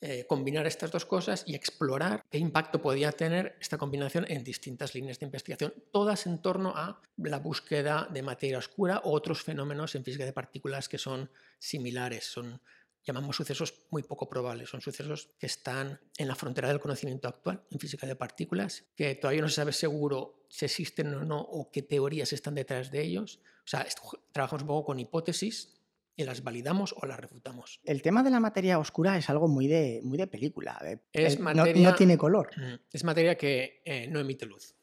eh, 0.00 0.26
combinar 0.28 0.66
estas 0.66 0.90
dos 0.90 1.06
cosas 1.06 1.42
y 1.46 1.54
explorar 1.54 2.22
qué 2.30 2.38
impacto 2.38 2.82
podía 2.82 3.12
tener 3.12 3.56
esta 3.60 3.78
combinación 3.78 4.26
en 4.28 4.44
distintas 4.44 4.94
líneas 4.94 5.18
de 5.18 5.26
investigación, 5.26 5.72
todas 5.90 6.26
en 6.26 6.42
torno 6.42 6.74
a 6.76 7.00
la 7.16 7.38
búsqueda 7.38 8.06
de 8.10 8.22
materia 8.22 8.58
oscura 8.58 9.00
o 9.04 9.12
otros 9.12 9.42
fenómenos 9.42 9.94
en 9.94 10.04
física 10.04 10.24
de 10.24 10.32
partículas 10.32 10.88
que 10.88 10.98
son 10.98 11.30
similares, 11.58 12.24
son 12.24 12.60
llamamos 13.06 13.36
sucesos 13.36 13.72
muy 13.90 14.02
poco 14.02 14.28
probables, 14.28 14.68
son 14.68 14.80
sucesos 14.80 15.30
que 15.38 15.46
están 15.46 16.00
en 16.18 16.28
la 16.28 16.34
frontera 16.34 16.68
del 16.68 16.80
conocimiento 16.80 17.28
actual 17.28 17.62
en 17.70 17.78
física 17.78 18.06
de 18.06 18.16
partículas, 18.16 18.84
que 18.96 19.14
todavía 19.14 19.42
no 19.42 19.48
se 19.48 19.54
sabe 19.54 19.72
seguro 19.72 20.46
si 20.50 20.64
existen 20.64 21.14
o 21.14 21.24
no 21.24 21.40
o 21.40 21.70
qué 21.70 21.82
teorías 21.82 22.32
están 22.32 22.56
detrás 22.56 22.90
de 22.90 23.02
ellos. 23.02 23.40
O 23.64 23.68
sea, 23.68 23.86
trabajamos 24.32 24.62
un 24.62 24.68
poco 24.68 24.86
con 24.86 24.98
hipótesis 24.98 25.75
y 26.16 26.24
las 26.24 26.42
validamos 26.42 26.94
o 26.96 27.06
las 27.06 27.20
refutamos. 27.20 27.80
El 27.84 28.00
tema 28.00 28.22
de 28.22 28.30
la 28.30 28.40
materia 28.40 28.78
oscura 28.78 29.18
es 29.18 29.28
algo 29.28 29.48
muy 29.48 29.68
de, 29.68 30.00
muy 30.02 30.16
de 30.16 30.26
película. 30.26 30.80
Es 31.12 31.38
materia, 31.38 31.84
no, 31.84 31.90
no, 31.90 31.94
tiene 31.94 32.16
color. 32.16 32.50
Es 32.90 33.04
materia 33.04 33.36
que 33.36 33.82
eh, 33.84 34.08
no 34.08 34.18
emite 34.18 34.46
luz. 34.46 34.74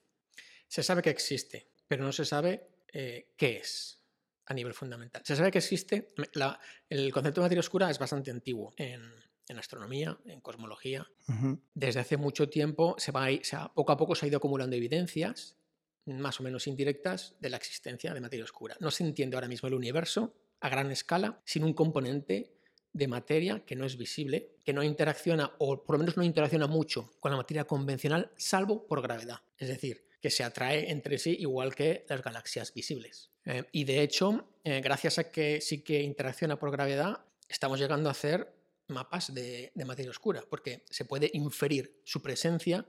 Se 0.67 0.83
sabe 0.83 1.01
que 1.01 1.09
existe, 1.09 1.71
pero 1.87 2.03
no 2.03 2.11
se 2.11 2.25
sabe 2.25 2.67
eh, 2.93 3.33
qué 3.35 3.57
es 3.57 3.99
a 4.45 4.53
nivel 4.53 4.73
fundamental. 4.73 5.23
Se 5.25 5.35
sabe 5.35 5.51
que 5.51 5.57
existe. 5.57 6.13
La, 6.33 6.59
el 6.87 7.11
concepto 7.11 7.41
de 7.41 7.45
materia 7.45 7.61
oscura 7.61 7.89
es 7.89 7.97
bastante 7.97 8.29
antiguo 8.29 8.73
en, 8.77 9.01
en 9.47 9.57
astronomía, 9.57 10.19
en 10.25 10.39
cosmología. 10.41 11.07
Uh 11.27 11.31
-huh. 11.31 11.61
Desde 11.73 11.99
hace 11.99 12.17
mucho 12.17 12.47
tiempo, 12.49 12.95
se 12.99 13.11
va, 13.11 13.27
se 13.41 13.55
ha, 13.55 13.73
poco 13.73 13.91
a 13.91 13.97
poco 13.97 14.13
se 14.13 14.25
ha 14.25 14.29
ido 14.29 14.37
acumulando 14.37 14.75
evidencias 14.75 15.57
más 16.05 16.39
o 16.39 16.43
menos 16.43 16.67
indirectas 16.67 17.35
de 17.39 17.49
la 17.49 17.57
existencia 17.57 18.13
de 18.13 18.19
materia 18.19 18.43
oscura. 18.43 18.75
No 18.79 18.91
se 18.91 19.03
entiende 19.03 19.37
ahora 19.37 19.47
mismo 19.47 19.67
el 19.67 19.73
universo 19.73 20.35
a 20.63 20.69
gran 20.69 20.91
escala 20.91 21.41
sin 21.43 21.65
un 21.65 21.73
componente 21.73 22.55
de 22.93 23.07
materia 23.07 23.65
que 23.65 23.75
no 23.75 23.85
es 23.85 23.97
visible, 23.97 24.55
que 24.63 24.71
no 24.71 24.81
interacciona 24.81 25.51
o 25.59 25.83
por 25.83 25.95
lo 25.95 25.99
menos 25.99 26.15
no 26.15 26.23
interacciona 26.23 26.67
mucho 26.67 27.11
con 27.19 27.31
la 27.31 27.37
materia 27.37 27.65
convencional, 27.65 28.31
salvo 28.37 28.87
por 28.87 29.01
gravedad. 29.01 29.41
Es 29.57 29.67
decir, 29.67 30.07
que 30.21 30.29
se 30.29 30.43
atrae 30.43 30.89
entre 30.89 31.17
sí 31.17 31.35
igual 31.37 31.75
que 31.75 32.05
las 32.07 32.23
galaxias 32.23 32.73
visibles. 32.73 33.29
Eh, 33.45 33.65
y 33.73 33.83
de 33.83 34.01
hecho, 34.01 34.47
eh, 34.63 34.79
gracias 34.81 35.19
a 35.19 35.29
que 35.29 35.59
sí 35.59 35.83
que 35.83 36.01
interacciona 36.01 36.57
por 36.57 36.71
gravedad, 36.71 37.25
estamos 37.49 37.77
llegando 37.77 38.07
a 38.07 38.13
hacer 38.13 38.55
mapas 38.87 39.33
de, 39.33 39.73
de 39.75 39.85
materia 39.85 40.11
oscura, 40.11 40.45
porque 40.49 40.85
se 40.89 41.03
puede 41.03 41.29
inferir 41.33 41.99
su 42.05 42.21
presencia 42.21 42.85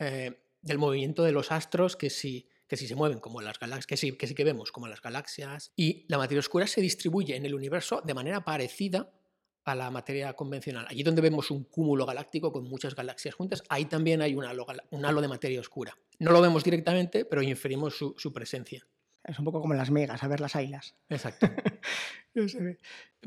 eh, 0.00 0.32
del 0.62 0.78
movimiento 0.78 1.22
de 1.22 1.30
los 1.30 1.52
astros 1.52 1.94
que 1.94 2.10
si 2.10 2.48
que 2.68 2.76
si 2.76 2.86
se 2.86 2.94
mueven 2.94 3.18
como 3.18 3.40
las 3.40 3.58
galaxias, 3.58 3.86
que 3.86 3.96
sí, 3.96 4.12
que 4.12 4.26
sí 4.26 4.34
que 4.34 4.44
vemos 4.44 4.70
como 4.72 4.86
las 4.88 5.00
galaxias, 5.00 5.72
y 5.74 6.04
la 6.08 6.18
materia 6.18 6.40
oscura 6.40 6.66
se 6.66 6.80
distribuye 6.80 7.34
en 7.34 7.46
el 7.46 7.54
universo 7.54 8.02
de 8.04 8.14
manera 8.14 8.44
parecida 8.44 9.10
a 9.64 9.74
la 9.74 9.90
materia 9.90 10.32
convencional. 10.34 10.86
Allí 10.88 11.02
donde 11.02 11.20
vemos 11.20 11.50
un 11.50 11.64
cúmulo 11.64 12.06
galáctico 12.06 12.52
con 12.52 12.64
muchas 12.64 12.94
galaxias 12.94 13.34
juntas, 13.34 13.62
ahí 13.68 13.84
también 13.86 14.22
hay 14.22 14.34
un 14.34 14.44
halo, 14.44 14.66
un 14.90 15.04
halo 15.04 15.20
de 15.20 15.28
materia 15.28 15.60
oscura. 15.60 15.96
No 16.20 16.30
lo 16.32 16.40
vemos 16.40 16.64
directamente, 16.64 17.24
pero 17.24 17.42
inferimos 17.42 17.96
su, 17.96 18.14
su 18.16 18.32
presencia. 18.32 18.86
Es 19.24 19.38
un 19.38 19.44
poco 19.44 19.60
como 19.60 19.74
las 19.74 19.90
megas, 19.90 20.22
a 20.22 20.28
ver 20.28 20.40
las 20.40 20.56
ailas. 20.56 20.94
Exacto. 21.10 21.48
no 22.34 22.48
se 22.48 22.60
ve. 22.62 22.78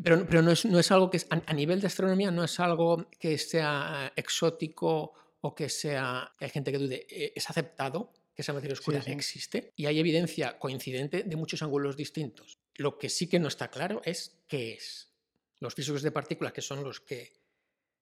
Pero, 0.01 0.25
pero 0.25 0.41
no, 0.41 0.51
es, 0.51 0.65
no 0.65 0.79
es 0.79 0.91
algo 0.91 1.11
que, 1.11 1.17
es- 1.17 1.27
a, 1.29 1.41
a 1.45 1.53
nivel 1.53 1.79
de 1.79 1.87
astronomía, 1.87 2.31
no 2.31 2.43
es 2.43 2.59
algo 2.59 3.07
que 3.19 3.37
sea 3.37 4.11
exótico 4.15 5.13
o 5.41 5.53
que 5.53 5.69
sea, 5.69 6.31
hay 6.39 6.49
gente 6.49 6.71
que 6.71 6.77
dude, 6.79 7.05
eh, 7.09 7.33
es 7.35 7.49
aceptado 7.49 8.13
que 8.41 8.43
esa 8.43 8.53
materia 8.53 8.73
oscura 8.73 9.01
sí. 9.01 9.11
existe 9.11 9.71
y 9.75 9.85
hay 9.85 9.99
evidencia 9.99 10.57
coincidente 10.57 11.23
de 11.23 11.35
muchos 11.35 11.61
ángulos 11.61 11.95
distintos. 11.95 12.57
Lo 12.75 12.97
que 12.97 13.09
sí 13.09 13.29
que 13.29 13.39
no 13.39 13.47
está 13.47 13.69
claro 13.69 14.01
es 14.03 14.41
qué 14.47 14.73
es. 14.73 15.13
Los 15.59 15.75
físicos 15.75 16.01
de 16.01 16.11
partículas, 16.11 16.51
que 16.51 16.63
son 16.63 16.83
los 16.83 16.99
que, 16.99 17.33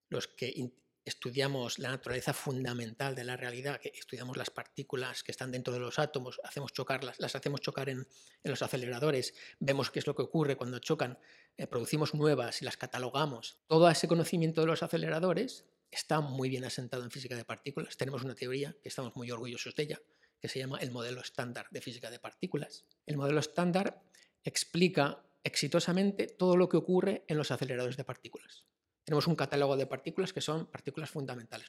los 0.10 0.28
que 0.28 0.72
estudiamos 1.04 1.78
la 1.80 1.90
naturaleza 1.90 2.34
fundamental 2.34 3.16
de 3.16 3.26
la 3.26 3.36
realidad, 3.36 3.82
que 3.82 3.90
estudiamos 3.90 4.38
las 4.38 4.50
partículas 4.50 5.24
que 5.24 5.32
están 5.32 5.52
dentro 5.52 5.74
de 5.74 5.80
los 5.80 6.00
átomos, 6.00 6.40
hacemos 6.46 6.72
chocarlas, 6.72 7.20
las 7.20 7.36
hacemos 7.36 7.60
chocar 7.60 7.90
en, 7.90 8.08
en 8.44 8.52
los 8.52 8.62
aceleradores, 8.62 9.34
vemos 9.60 9.92
qué 9.92 10.00
es 10.00 10.08
lo 10.08 10.16
que 10.16 10.22
ocurre 10.22 10.56
cuando 10.56 10.80
chocan, 10.80 11.20
eh, 11.58 11.68
producimos 11.68 12.14
nuevas 12.14 12.62
y 12.62 12.66
las 12.66 12.78
catalogamos. 12.78 13.58
Todo 13.68 13.90
ese 13.90 14.08
conocimiento 14.08 14.62
de 14.62 14.68
los 14.68 14.84
aceleradores 14.84 15.66
está 15.92 16.22
muy 16.22 16.50
bien 16.50 16.66
asentado 16.66 17.04
en 17.04 17.12
física 17.12 17.36
de 17.36 17.46
partículas. 17.46 17.98
Tenemos 17.98 18.24
una 18.24 18.36
teoría 18.36 18.76
que 18.82 18.90
estamos 18.90 19.16
muy 19.16 19.32
orgullosos 19.32 19.76
de 19.76 19.84
ella, 19.84 20.02
que 20.42 20.48
se 20.48 20.60
llama 20.60 20.80
el 20.80 20.92
modelo 20.92 21.22
estándar 21.22 21.68
de 21.72 21.82
física 21.82 22.10
de 22.10 22.20
partículas. 22.20 22.86
El 23.06 23.18
modelo 23.18 23.40
estándar 23.40 24.02
explica 24.44 25.24
exitosamente 25.44 26.28
todo 26.28 26.56
lo 26.56 26.70
que 26.70 26.78
ocurre 26.78 27.24
en 27.28 27.38
los 27.38 27.52
aceleradores 27.52 27.98
de 27.98 28.04
partículas. 28.04 28.66
Tenemos 29.04 29.28
un 29.28 29.36
catálogo 29.36 29.76
de 29.78 29.88
partículas 29.88 30.34
que 30.34 30.42
son 30.42 30.68
partículas 30.68 31.10
fundamentales. 31.10 31.68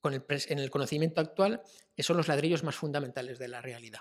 Con 0.00 0.12
el 0.12 0.24
en 0.28 0.58
el 0.58 0.70
conocimiento 0.70 1.20
actual, 1.20 1.62
son 1.98 2.16
los 2.16 2.28
ladrillos 2.28 2.62
más 2.62 2.76
fundamentales 2.76 3.38
de 3.38 3.48
la 3.48 3.62
realidad. 3.62 4.00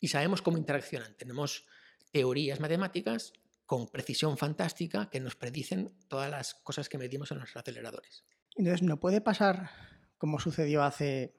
Y 0.00 0.08
sabemos 0.08 0.42
cómo 0.42 0.58
interaccionan. 0.58 1.14
Tenemos 1.16 1.66
teorías 2.12 2.60
matemáticas 2.60 3.32
con 3.66 3.88
precisión 3.88 4.38
fantástica 4.38 5.10
que 5.10 5.20
nos 5.20 5.36
predicen 5.36 5.92
todas 6.08 6.30
las 6.30 6.54
cosas 6.54 6.88
que 6.88 6.98
medimos 6.98 7.32
en 7.32 7.40
los 7.40 7.54
aceleradores. 7.56 8.24
Entonces, 8.54 8.82
no 8.82 8.98
puede 8.98 9.20
pasar 9.20 9.70
como 10.16 10.38
sucedió 10.38 10.82
hace 10.82 11.34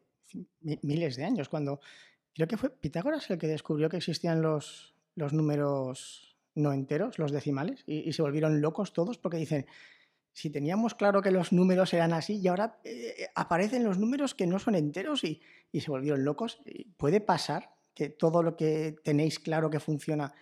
miles 0.61 1.15
de 1.15 1.23
años, 1.23 1.49
cuando 1.49 1.79
creo 2.33 2.47
que 2.47 2.57
fue 2.57 2.69
Pitágoras 2.69 3.29
el 3.29 3.37
que 3.37 3.47
descubrió 3.47 3.89
que 3.89 3.97
existían 3.97 4.41
los, 4.41 4.95
los 5.15 5.33
números 5.33 6.37
no 6.55 6.73
enteros, 6.73 7.19
los 7.19 7.31
decimales, 7.31 7.83
y, 7.85 8.11
se 8.13 8.21
volvieron 8.21 8.61
locos 8.61 8.93
todos 8.93 9.17
porque 9.17 9.37
dicen, 9.37 9.67
si 10.33 10.49
teníamos 10.49 10.95
claro 10.95 11.21
que 11.21 11.31
los 11.31 11.51
números 11.51 11.93
eran 11.93 12.13
así 12.13 12.37
y 12.37 12.47
ahora 12.47 12.79
eh, 12.83 13.27
aparecen 13.35 13.83
los 13.83 13.97
números 13.99 14.33
que 14.33 14.47
no 14.47 14.59
son 14.59 14.75
enteros 14.75 15.23
y, 15.23 15.41
y 15.71 15.81
se 15.81 15.91
volvieron 15.91 16.23
locos, 16.23 16.59
¿Y 16.65 16.85
¿puede 16.85 17.21
pasar 17.21 17.75
que 17.93 18.09
todo 18.09 18.43
lo 18.43 18.55
que 18.55 18.95
tenéis 19.03 19.39
claro 19.39 19.69
que 19.69 19.79
funciona, 19.79 20.33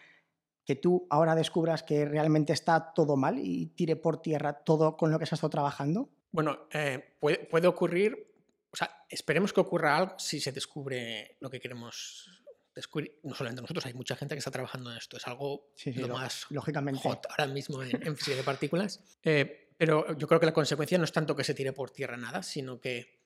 que 0.66 0.76
tú 0.76 1.08
ahora 1.10 1.36
descubras 1.36 1.84
que 1.84 2.06
realmente 2.06 2.54
está 2.54 2.94
todo 2.94 3.16
mal 3.16 3.40
y 3.40 3.68
tire 3.68 3.96
por 3.96 4.22
tierra 4.22 4.54
todo 4.54 4.98
con 4.98 5.12
lo 5.12 5.20
que 5.20 5.26
se 5.26 5.36
ha 5.36 5.38
estado 5.38 5.52
trabajando? 5.52 6.10
Bueno, 6.32 6.60
eh, 6.72 7.16
puede, 7.20 7.38
puede 7.46 7.68
ocurrir, 7.68 8.35
o 8.76 8.78
sea, 8.78 9.06
esperemos 9.10 9.54
que 9.54 9.62
ocurra 9.62 9.96
algo 9.96 10.20
si 10.20 10.42
se 10.42 10.52
descubre 10.52 11.38
lo 11.40 11.50
que 11.50 11.62
queremos 11.62 12.30
descubrir. 12.76 13.20
No 13.24 13.34
solamente 13.34 13.62
nosotros, 13.62 13.86
hay 13.86 13.94
mucha 13.94 14.18
gente 14.18 14.36
que 14.36 14.40
está 14.40 14.52
trabajando 14.52 14.92
en 14.92 14.98
esto. 14.98 15.16
Es 15.16 15.26
algo 15.28 15.72
Sí, 15.78 15.94
sí, 15.94 16.00
lo 16.02 16.10
más 16.10 16.46
lógicamente. 16.50 17.00
hot 17.02 17.26
ahora 17.30 17.48
mismo 17.48 17.82
en, 17.82 18.06
en 18.06 18.18
física 18.18 18.36
de 18.36 18.44
partículas. 18.44 19.02
Eh, 19.24 19.72
pero 19.78 20.18
yo 20.18 20.28
creo 20.28 20.42
que 20.42 20.46
la 20.46 20.54
consecuencia 20.54 20.98
no 20.98 21.06
es 21.06 21.14
tanto 21.14 21.38
que 21.38 21.46
se 21.46 21.54
tire 21.54 21.72
por 21.72 21.92
tierra 21.92 22.18
nada, 22.18 22.44
sino 22.44 22.82
que 22.82 23.22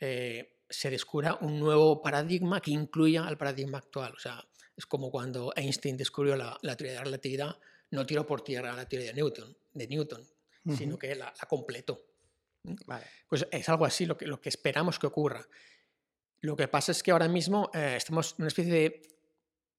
eh, 0.00 0.62
se 0.70 0.88
descubra 0.88 1.34
un 1.42 1.60
nuevo 1.60 2.00
paradigma 2.00 2.62
que 2.62 2.70
incluya 2.70 3.26
al 3.26 3.36
paradigma 3.36 3.76
actual. 3.76 4.14
O 4.14 4.18
sea, 4.18 4.42
es 4.74 4.86
como 4.86 5.10
cuando 5.10 5.52
Einstein 5.54 5.98
descubrió 5.98 6.34
la, 6.34 6.58
la 6.62 6.76
teoría 6.78 6.92
de 6.92 6.98
la 7.00 7.04
relatividad, 7.04 7.58
no 7.90 8.06
tiró 8.06 8.26
por 8.26 8.42
tierra 8.42 8.74
la 8.74 8.88
teoría 8.88 9.08
de 9.08 9.14
Newton, 9.14 9.54
de 9.74 9.86
Newton 9.86 10.26
sino 10.72 10.98
que 10.98 11.14
la, 11.14 11.26
la 11.26 11.48
completó. 11.48 12.02
Vale. 12.86 13.04
Pues 13.28 13.46
es 13.50 13.68
algo 13.68 13.84
así 13.84 14.06
lo 14.06 14.16
que, 14.16 14.26
lo 14.26 14.40
que 14.40 14.48
esperamos 14.48 14.98
que 14.98 15.06
ocurra. 15.06 15.46
Lo 16.40 16.56
que 16.56 16.68
pasa 16.68 16.92
es 16.92 17.02
que 17.02 17.10
ahora 17.10 17.28
mismo 17.28 17.70
eh, 17.74 17.94
estamos 17.96 18.32
en 18.32 18.42
una 18.42 18.48
especie 18.48 18.72
de, 18.72 19.02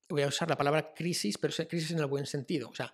voy 0.09 0.21
a 0.21 0.27
usar 0.27 0.49
la 0.49 0.57
palabra 0.57 0.93
crisis, 0.93 1.37
pero 1.37 1.51
es 1.51 1.67
crisis 1.67 1.91
en 1.91 1.99
el 1.99 2.05
buen 2.05 2.25
sentido. 2.25 2.69
O 2.69 2.75
sea, 2.75 2.93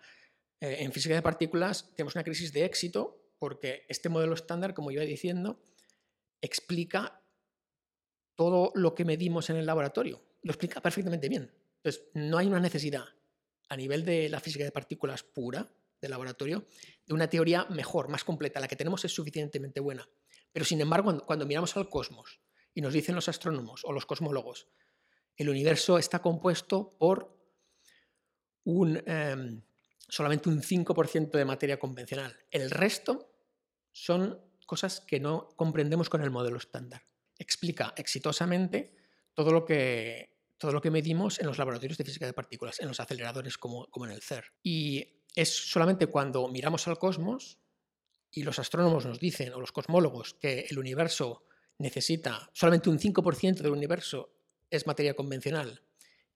eh, 0.59 0.77
en 0.79 0.91
física 0.91 1.15
de 1.15 1.21
partículas 1.21 1.93
tenemos 1.95 2.15
una 2.15 2.23
crisis 2.23 2.51
de 2.53 2.65
éxito 2.65 3.33
porque 3.37 3.85
este 3.89 4.09
modelo 4.09 4.33
estándar, 4.33 4.73
como 4.73 4.91
iba 4.91 5.03
diciendo, 5.03 5.61
explica 6.41 7.21
todo 8.35 8.71
lo 8.75 8.93
que 8.93 9.05
medimos 9.05 9.49
en 9.49 9.57
el 9.57 9.65
laboratorio. 9.65 10.21
Lo 10.43 10.51
explica 10.51 10.81
perfectamente 10.81 11.29
bien. 11.29 11.51
Entonces, 11.77 12.09
no 12.13 12.37
hay 12.37 12.47
una 12.47 12.59
necesidad 12.59 13.05
a 13.69 13.77
nivel 13.77 14.05
de 14.05 14.29
la 14.29 14.39
física 14.39 14.63
de 14.63 14.71
partículas 14.71 15.23
pura 15.23 15.71
del 16.01 16.11
laboratorio 16.11 16.65
de 17.05 17.13
una 17.13 17.29
teoría 17.29 17.65
mejor, 17.69 18.09
más 18.09 18.23
completa. 18.23 18.59
La 18.59 18.67
que 18.67 18.75
tenemos 18.75 19.05
es 19.05 19.13
suficientemente 19.13 19.79
buena. 19.79 20.07
Pero 20.51 20.65
sin 20.65 20.81
embargo, 20.81 21.05
cuando, 21.05 21.25
cuando 21.25 21.45
miramos 21.45 21.77
al 21.77 21.89
cosmos 21.89 22.41
y 22.73 22.81
nos 22.81 22.93
dicen 22.93 23.15
los 23.15 23.29
astrónomos 23.29 23.81
o 23.85 23.93
los 23.93 24.05
cosmólogos, 24.05 24.67
el 25.35 25.49
universo 25.49 25.97
está 25.97 26.19
compuesto 26.19 26.97
por 26.97 27.37
un, 28.63 29.01
em, 29.05 29.61
solamente 30.07 30.49
un 30.49 30.61
5% 30.61 31.37
de 31.37 31.45
materia 31.45 31.79
convencional. 31.79 32.37
El 32.49 32.69
resto 32.69 33.33
son 33.91 34.39
cosas 34.65 35.01
que 35.01 35.19
no 35.19 35.49
comprendemos 35.55 36.09
con 36.09 36.21
el 36.21 36.31
modelo 36.31 36.57
estándar. 36.57 37.03
Explica 37.37 37.93
exitosamente 37.97 38.95
todo 39.33 39.51
lo 39.51 39.65
que, 39.65 40.37
todo 40.57 40.71
lo 40.71 40.81
que 40.81 40.91
medimos 40.91 41.39
en 41.39 41.47
los 41.47 41.57
laboratorios 41.57 41.97
de 41.97 42.05
física 42.05 42.25
de 42.25 42.33
partículas, 42.33 42.79
en 42.79 42.87
los 42.87 42.99
aceleradores 42.99 43.57
como, 43.57 43.87
como 43.87 44.05
en 44.05 44.11
el 44.11 44.21
CER. 44.21 44.45
Y 44.61 45.20
es 45.35 45.49
solamente 45.49 46.07
cuando 46.07 46.47
miramos 46.47 46.87
al 46.87 46.99
cosmos 46.99 47.59
y 48.31 48.43
los 48.43 48.59
astrónomos 48.59 49.05
nos 49.05 49.19
dicen, 49.19 49.53
o 49.53 49.59
los 49.59 49.71
cosmólogos, 49.71 50.33
que 50.35 50.65
el 50.69 50.79
universo 50.79 51.43
necesita, 51.77 52.49
solamente 52.53 52.89
un 52.89 52.99
5% 52.99 53.55
del 53.55 53.71
universo 53.71 54.33
es 54.69 54.87
materia 54.87 55.15
convencional 55.15 55.83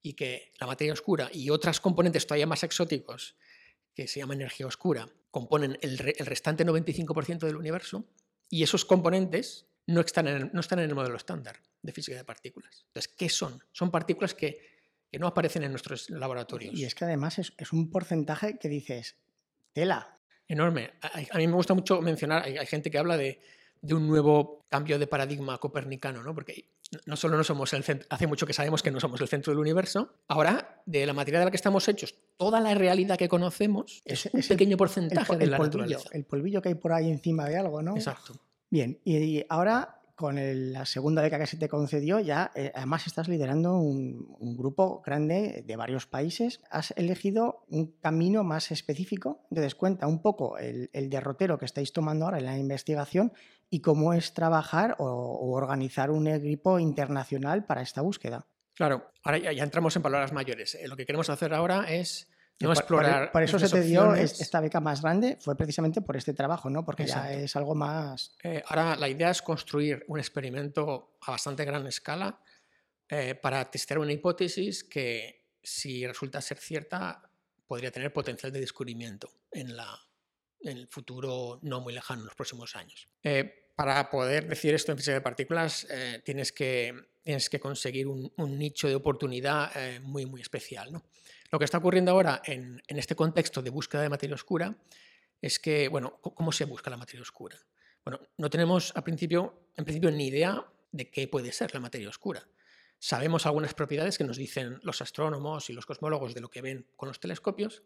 y 0.01 0.13
que 0.13 0.51
la 0.59 0.67
materia 0.67 0.93
oscura 0.93 1.29
y 1.33 1.49
otras 1.49 1.79
componentes 1.79 2.27
todavía 2.27 2.47
más 2.47 2.63
exóticos, 2.63 3.35
que 3.93 4.07
se 4.07 4.19
llama 4.19 4.33
energía 4.33 4.67
oscura, 4.67 5.09
componen 5.31 5.77
el, 5.81 6.13
el 6.17 6.25
restante 6.25 6.65
95% 6.65 7.39
del 7.39 7.55
universo, 7.55 8.05
y 8.49 8.63
esos 8.63 8.85
componentes 8.85 9.67
no 9.87 10.01
están, 10.01 10.27
en 10.27 10.35
el, 10.35 10.49
no 10.53 10.59
están 10.59 10.79
en 10.79 10.89
el 10.89 10.95
modelo 10.95 11.15
estándar 11.15 11.61
de 11.81 11.91
física 11.91 12.17
de 12.17 12.23
partículas. 12.23 12.85
Entonces, 12.87 13.13
¿qué 13.15 13.29
son? 13.29 13.63
Son 13.71 13.91
partículas 13.91 14.33
que, 14.33 14.74
que 15.15 15.19
no 15.19 15.27
aparecen 15.27 15.63
en 15.63 15.71
nuestros 15.71 16.09
laboratorios. 16.09 16.73
Y 16.75 16.83
es 16.83 16.93
que 16.93 17.05
además 17.05 17.39
es, 17.39 17.53
es 17.57 17.71
un 17.71 17.89
porcentaje 17.89 18.57
que 18.59 18.67
dices, 18.67 19.15
tela. 19.71 20.19
Enorme. 20.45 20.91
A, 21.01 21.11
a 21.31 21.37
mí 21.37 21.47
me 21.47 21.53
gusta 21.53 21.73
mucho 21.73 22.01
mencionar, 22.01 22.43
hay, 22.43 22.57
hay 22.57 22.65
gente 22.65 22.91
que 22.91 22.97
habla 22.97 23.15
de, 23.15 23.39
de 23.81 23.93
un 23.93 24.05
nuevo 24.07 24.65
cambio 24.69 24.99
de 24.99 25.07
paradigma 25.07 25.57
copernicano, 25.57 26.21
¿no? 26.21 26.35
Porque 26.35 26.65
no 27.05 27.15
solo 27.15 27.37
no 27.37 27.45
somos 27.45 27.71
el 27.71 27.83
centro, 27.85 28.05
hace 28.09 28.27
mucho 28.27 28.45
que 28.45 28.51
sabemos 28.51 28.83
que 28.83 28.91
no 28.91 28.99
somos 28.99 29.21
el 29.21 29.29
centro 29.29 29.51
del 29.53 29.59
universo, 29.59 30.15
ahora 30.27 30.81
de 30.85 31.05
la 31.05 31.13
materia 31.13 31.39
de 31.39 31.45
la 31.45 31.51
que 31.51 31.55
estamos 31.57 31.87
hechos, 31.87 32.13
toda 32.35 32.59
la 32.59 32.73
realidad 32.75 33.17
que 33.17 33.29
conocemos 33.29 34.01
es, 34.03 34.25
un 34.25 34.39
es 34.41 34.51
el- 34.51 34.57
pequeño 34.57 34.71
El, 34.73 34.77
porcentaje 34.77 35.27
po- 35.31 35.37
de 35.37 35.45
el 35.45 35.51
la 35.51 35.57
polvillo, 35.57 35.79
naturaleza. 35.79 36.09
el 36.11 36.25
polvillo 36.25 36.61
que 36.61 36.69
hay 36.69 36.75
por 36.75 36.91
ahí 36.91 37.09
encima 37.09 37.47
de 37.47 37.57
algo, 37.57 37.81
¿no? 37.81 37.95
Exacto. 37.95 38.33
Bien, 38.69 38.99
y, 39.05 39.15
y 39.17 39.45
ahora 39.47 40.01
con 40.15 40.37
la 40.71 40.85
segunda 40.85 41.21
beca 41.21 41.37
que 41.37 41.45
se 41.45 41.57
te 41.57 41.69
concedió, 41.69 42.19
ya 42.19 42.51
eh, 42.55 42.71
además 42.73 43.05
estás 43.05 43.27
liderando 43.27 43.77
un, 43.77 44.55
grupo 44.55 45.01
grande 45.05 45.63
de 45.65 45.75
varios 45.75 46.07
países. 46.07 46.61
Has 46.69 46.91
elegido 46.97 47.65
un 47.67 47.91
camino 47.99 48.43
más 48.43 48.71
específico. 48.71 49.45
Entonces, 49.51 49.75
cuenta 49.75 50.07
un 50.07 50.21
poco 50.21 50.57
el, 50.57 50.89
derrotero 51.09 51.57
que 51.57 51.65
estáis 51.65 51.91
tomando 51.91 52.25
ahora 52.25 52.39
en 52.39 52.45
la 52.45 52.57
investigación 52.57 53.33
y 53.69 53.81
cómo 53.81 54.13
es 54.13 54.33
trabajar 54.33 54.95
o, 54.99 55.05
organizar 55.53 56.09
un 56.11 56.27
equipo 56.27 56.79
internacional 56.79 57.65
para 57.65 57.81
esta 57.81 58.01
búsqueda. 58.01 58.47
Claro, 58.73 59.11
ahora 59.23 59.37
ya, 59.37 59.51
ya 59.51 59.63
entramos 59.63 59.95
en 59.95 60.01
palabras 60.01 60.31
mayores. 60.31 60.75
Eh, 60.75 60.87
Lo 60.87 60.95
que 60.95 61.05
queremos 61.05 61.29
hacer 61.29 61.53
ahora 61.53 61.85
es 61.93 62.29
no 62.59 62.67
Por- 62.69 62.75
por- 62.75 62.77
explorar. 62.77 63.31
Por, 63.31 63.43
eso 63.43 63.59
se 63.59 63.67
te 63.69 63.81
dio 63.81 64.01
opciones. 64.07 64.33
es- 64.33 64.41
esta 64.41 64.59
beca 64.61 64.79
más 64.79 65.01
grande, 65.01 65.37
fue 65.41 65.55
precisamente 65.57 66.01
por 66.01 66.15
este 66.15 66.33
trabajo, 66.33 66.69
¿no? 66.69 66.85
Porque 66.85 67.05
ya 67.05 67.15
Exacto. 67.25 67.39
es 67.39 67.55
algo 67.55 67.75
más. 67.75 68.31
Eh, 68.43 68.63
ahora 68.67 68.95
la 68.95 69.09
idea 69.09 69.29
es 69.31 69.41
construir 69.41 70.03
un 70.07 70.19
experimento 70.19 71.17
a 71.21 71.31
bastante 71.31 71.65
gran 71.65 71.85
escala 71.87 72.39
eh, 73.09 73.35
para 73.35 73.69
testear 73.69 73.99
una 73.99 74.13
hipótesis 74.13 74.83
que, 74.83 75.45
si 75.61 76.07
resulta 76.07 76.41
ser 76.41 76.57
cierta, 76.57 77.29
podría 77.67 77.91
tener 77.91 78.13
potencial 78.13 78.51
de 78.51 78.59
descubrimiento 78.61 79.29
en, 79.51 79.75
la, 79.75 79.99
en 80.61 80.77
el 80.77 80.87
futuro 80.87 81.59
no 81.61 81.81
muy 81.81 81.93
lejano, 81.93 82.21
en 82.21 82.25
los 82.27 82.35
próximos 82.35 82.75
años. 82.75 83.07
Eh, 83.23 83.71
para 83.75 84.09
poder 84.09 84.47
decir 84.47 84.73
esto 84.73 84.91
en 84.93 84.97
física 84.97 85.15
de 85.15 85.21
partículas, 85.21 85.85
eh, 85.89 86.21
tienes, 86.23 86.51
que, 86.53 86.93
tienes 87.21 87.49
que 87.49 87.59
conseguir 87.59 88.07
un, 88.07 88.31
un 88.37 88.57
nicho 88.57 88.87
de 88.87 88.95
oportunidad 88.95 89.69
eh, 89.75 89.99
muy, 89.99 90.25
muy 90.25 90.39
especial. 90.41 90.91
¿no? 90.93 91.03
Lo 91.51 91.59
que 91.59 91.65
está 91.65 91.77
ocurriendo 91.77 92.11
ahora 92.11 92.41
en, 92.45 92.81
este 92.87 93.15
contexto 93.15 93.61
de 93.61 93.69
búsqueda 93.69 94.01
de 94.01 94.09
materia 94.09 94.35
oscura 94.35 94.75
es 95.41 95.59
que, 95.59 95.87
bueno, 95.87 96.19
¿cómo 96.21 96.51
se 96.51 96.65
busca 96.65 96.89
la 96.89 96.97
materia 96.97 97.21
oscura? 97.21 97.57
Bueno, 98.03 98.19
no 98.37 98.49
tenemos 98.49 98.91
a 98.95 99.03
principio, 99.03 99.69
en 99.75 99.85
principio 99.85 100.11
ni 100.11 100.27
idea 100.27 100.65
de 100.91 101.09
qué 101.09 101.27
puede 101.27 101.51
ser 101.51 101.73
la 101.73 101.79
materia 101.79 102.09
oscura. 102.09 102.47
sabemos 102.97 103.45
algunas 103.45 103.73
propiedades 103.73 104.17
que 104.17 104.23
nos 104.23 104.37
dicen 104.37 104.79
los 104.81 105.01
astrónomos 105.01 105.69
y 105.69 105.73
los 105.73 105.85
cosmólogos 105.85 106.33
de 106.33 106.41
lo 106.41 106.49
que 106.49 106.61
ven 106.61 106.87
con 106.95 107.07
los 107.07 107.19
telescopios, 107.19 107.83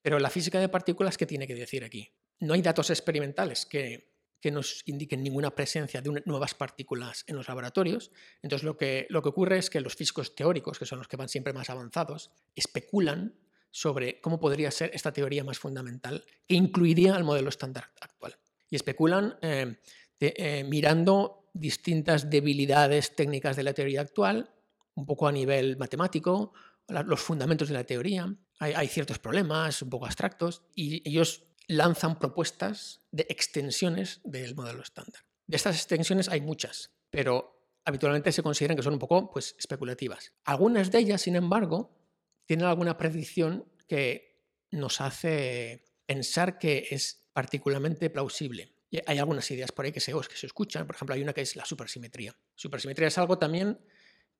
pero 0.00 0.18
la 0.18 0.30
física 0.30 0.60
de 0.60 0.68
partículas, 0.68 1.18
¿qué 1.18 1.26
tiene 1.26 1.46
que 1.46 1.54
decir 1.54 1.84
aquí? 1.84 2.10
No 2.38 2.54
hay 2.54 2.62
datos 2.62 2.88
experimentales 2.90 3.66
que, 3.66 4.17
nos 4.44 4.82
indiquen 4.86 5.22
ninguna 5.22 5.50
presencia 5.50 6.00
de 6.00 6.22
nuevas 6.24 6.54
partículas 6.54 7.24
en 7.26 7.36
los 7.36 7.48
laboratorios. 7.48 8.10
Entonces 8.42 8.64
lo 8.64 8.76
que, 8.76 9.06
lo 9.10 9.22
que 9.22 9.28
ocurre 9.28 9.58
es 9.58 9.70
que 9.70 9.80
los 9.80 9.94
físicos 9.94 10.34
teóricos, 10.34 10.78
que 10.78 10.86
son 10.86 10.98
los 10.98 11.08
que 11.08 11.16
van 11.16 11.28
siempre 11.28 11.52
más 11.52 11.70
avanzados, 11.70 12.30
especulan 12.54 13.34
sobre 13.70 14.20
cómo 14.20 14.40
podría 14.40 14.70
ser 14.70 14.90
esta 14.94 15.12
teoría 15.12 15.44
más 15.44 15.58
fundamental 15.58 16.24
que 16.46 16.54
incluiría 16.54 17.16
el 17.16 17.24
modelo 17.24 17.48
estándar 17.48 17.90
actual. 18.00 18.36
Y 18.70 18.76
especulan 18.76 19.36
eh, 19.42 19.76
eh, 20.20 20.64
mirando 20.64 21.50
distintas 21.52 22.30
debilidades 22.30 23.14
técnicas 23.14 23.56
de 23.56 23.62
la 23.62 23.72
teoría 23.72 24.00
actual, 24.00 24.50
un 24.94 25.06
poco 25.06 25.28
a 25.28 25.32
nivel 25.32 25.76
matemático, 25.76 26.52
los 26.88 27.20
fundamentos 27.20 27.68
de 27.68 27.74
la 27.74 27.84
teoría. 27.84 28.34
Hay, 28.58 28.88
ciertos 28.88 29.18
problemas 29.18 29.82
un 29.82 29.90
poco 29.90 30.06
abstractos 30.06 30.62
y 30.74 31.08
ellos 31.08 31.44
lanzan 31.68 32.18
propuestas 32.18 33.02
de 33.12 33.26
extensiones 33.28 34.20
del 34.24 34.56
modelo 34.56 34.82
estándar. 34.82 35.22
De 35.46 35.56
estas 35.56 35.76
extensiones 35.76 36.28
hay 36.28 36.40
muchas, 36.40 36.90
pero 37.10 37.58
habitualmente 37.84 38.32
se 38.32 38.42
consideran 38.42 38.76
que 38.76 38.82
son 38.82 38.94
un 38.94 38.98
poco 38.98 39.30
pues, 39.30 39.54
especulativas. 39.58 40.32
Algunas 40.44 40.90
de 40.90 40.98
ellas, 40.98 41.22
sin 41.22 41.36
embargo, 41.36 41.96
tienen 42.44 42.66
alguna 42.66 42.96
predicción 42.96 43.70
que 43.86 44.42
nos 44.70 45.00
hace 45.00 45.84
pensar 46.06 46.58
que 46.58 46.88
es 46.90 47.28
particularmente 47.32 48.10
plausible. 48.10 48.74
Hay 49.06 49.18
algunas 49.18 49.50
ideas 49.50 49.70
por 49.70 49.84
ahí 49.84 49.92
que 49.92 50.00
se, 50.00 50.12
que 50.12 50.36
se 50.36 50.46
escuchan. 50.46 50.86
Por 50.86 50.96
ejemplo, 50.96 51.14
hay 51.14 51.22
una 51.22 51.32
que 51.32 51.42
es 51.42 51.56
la 51.56 51.64
supersimetría. 51.64 52.34
Supersimetría 52.54 53.08
es 53.08 53.18
algo 53.18 53.38
también 53.38 53.78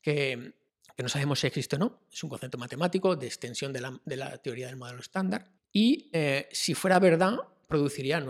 que, 0.02 0.54
no 0.97 1.08
sabemos 1.08 1.40
si 1.40 1.47
existe 1.47 1.76
o 1.76 1.78
no. 1.78 2.00
Es 2.11 2.23
un 2.25 2.30
concepto 2.30 2.58
matemático 2.58 3.14
de 3.14 3.26
extensión 3.26 3.73
de 3.73 4.16
la, 4.16 4.38
teoría 4.38 4.66
del 4.66 4.76
modelo 4.76 5.00
estándar. 5.00 5.52
Y 5.72 6.10
eh, 6.12 6.48
si 6.52 6.75
fuera 6.75 6.98
verdad, 6.98 7.37
produciría, 7.66 8.25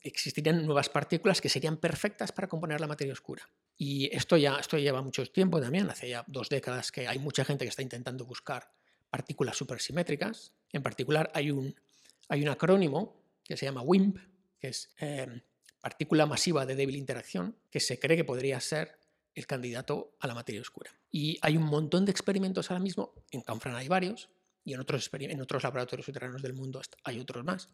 existirían 0.00 0.64
nuevas 0.64 0.88
partículas 0.88 1.40
que 1.40 1.48
serían 1.48 1.76
perfectas 1.76 2.32
para 2.32 2.48
componer 2.48 2.80
la 2.80 2.86
materia 2.86 3.12
oscura. 3.12 3.48
Y 3.76 4.14
esto 4.14 4.36
ya 4.36 4.56
esto 4.56 4.78
lleva 4.78 5.02
mucho 5.02 5.24
tiempo 5.26 5.60
también. 5.60 5.88
Hace 5.88 6.10
ya 6.10 6.24
dos 6.26 6.48
décadas 6.48 6.92
que 6.92 7.08
hay 7.08 7.18
mucha 7.18 7.44
gente 7.44 7.64
que 7.64 7.70
está 7.70 7.82
intentando 7.82 8.24
buscar 8.24 8.70
partículas 9.08 9.56
supersimétricas. 9.56 10.52
En 10.72 10.82
particular, 10.82 11.30
hay 11.34 11.50
un, 11.50 11.74
hay 12.28 12.42
un 12.42 12.48
acrónimo 12.48 13.20
que 13.42 13.56
se 13.56 13.66
llama 13.66 13.82
WIMP, 13.82 14.18
que 14.58 14.68
es 14.68 14.90
em, 14.98 15.40
partícula 15.80 16.26
masiva 16.26 16.66
de 16.66 16.76
débil 16.76 16.96
interacción, 16.96 17.56
que 17.70 17.80
se 17.80 17.98
cree 17.98 18.16
que 18.16 18.24
podría 18.24 18.60
ser 18.60 18.98
el 19.34 19.46
candidato 19.46 20.14
a 20.20 20.26
la 20.26 20.34
materia 20.34 20.60
oscura. 20.60 20.90
Y 21.10 21.38
hay 21.42 21.56
un 21.56 21.64
montón 21.64 22.04
de 22.04 22.12
experimentos 22.12 22.70
ahora 22.70 22.82
mismo, 22.82 23.14
en 23.30 23.40
Canfran 23.40 23.74
hay 23.74 23.88
varios, 23.88 24.28
y 24.64 24.74
en 24.74 24.80
otros, 24.80 25.10
en 25.12 25.40
otros 25.40 25.62
laboratorios 25.62 26.06
subterráneos 26.06 26.42
del 26.42 26.54
mundo 26.54 26.80
hay 27.04 27.20
otros 27.20 27.44
más, 27.44 27.68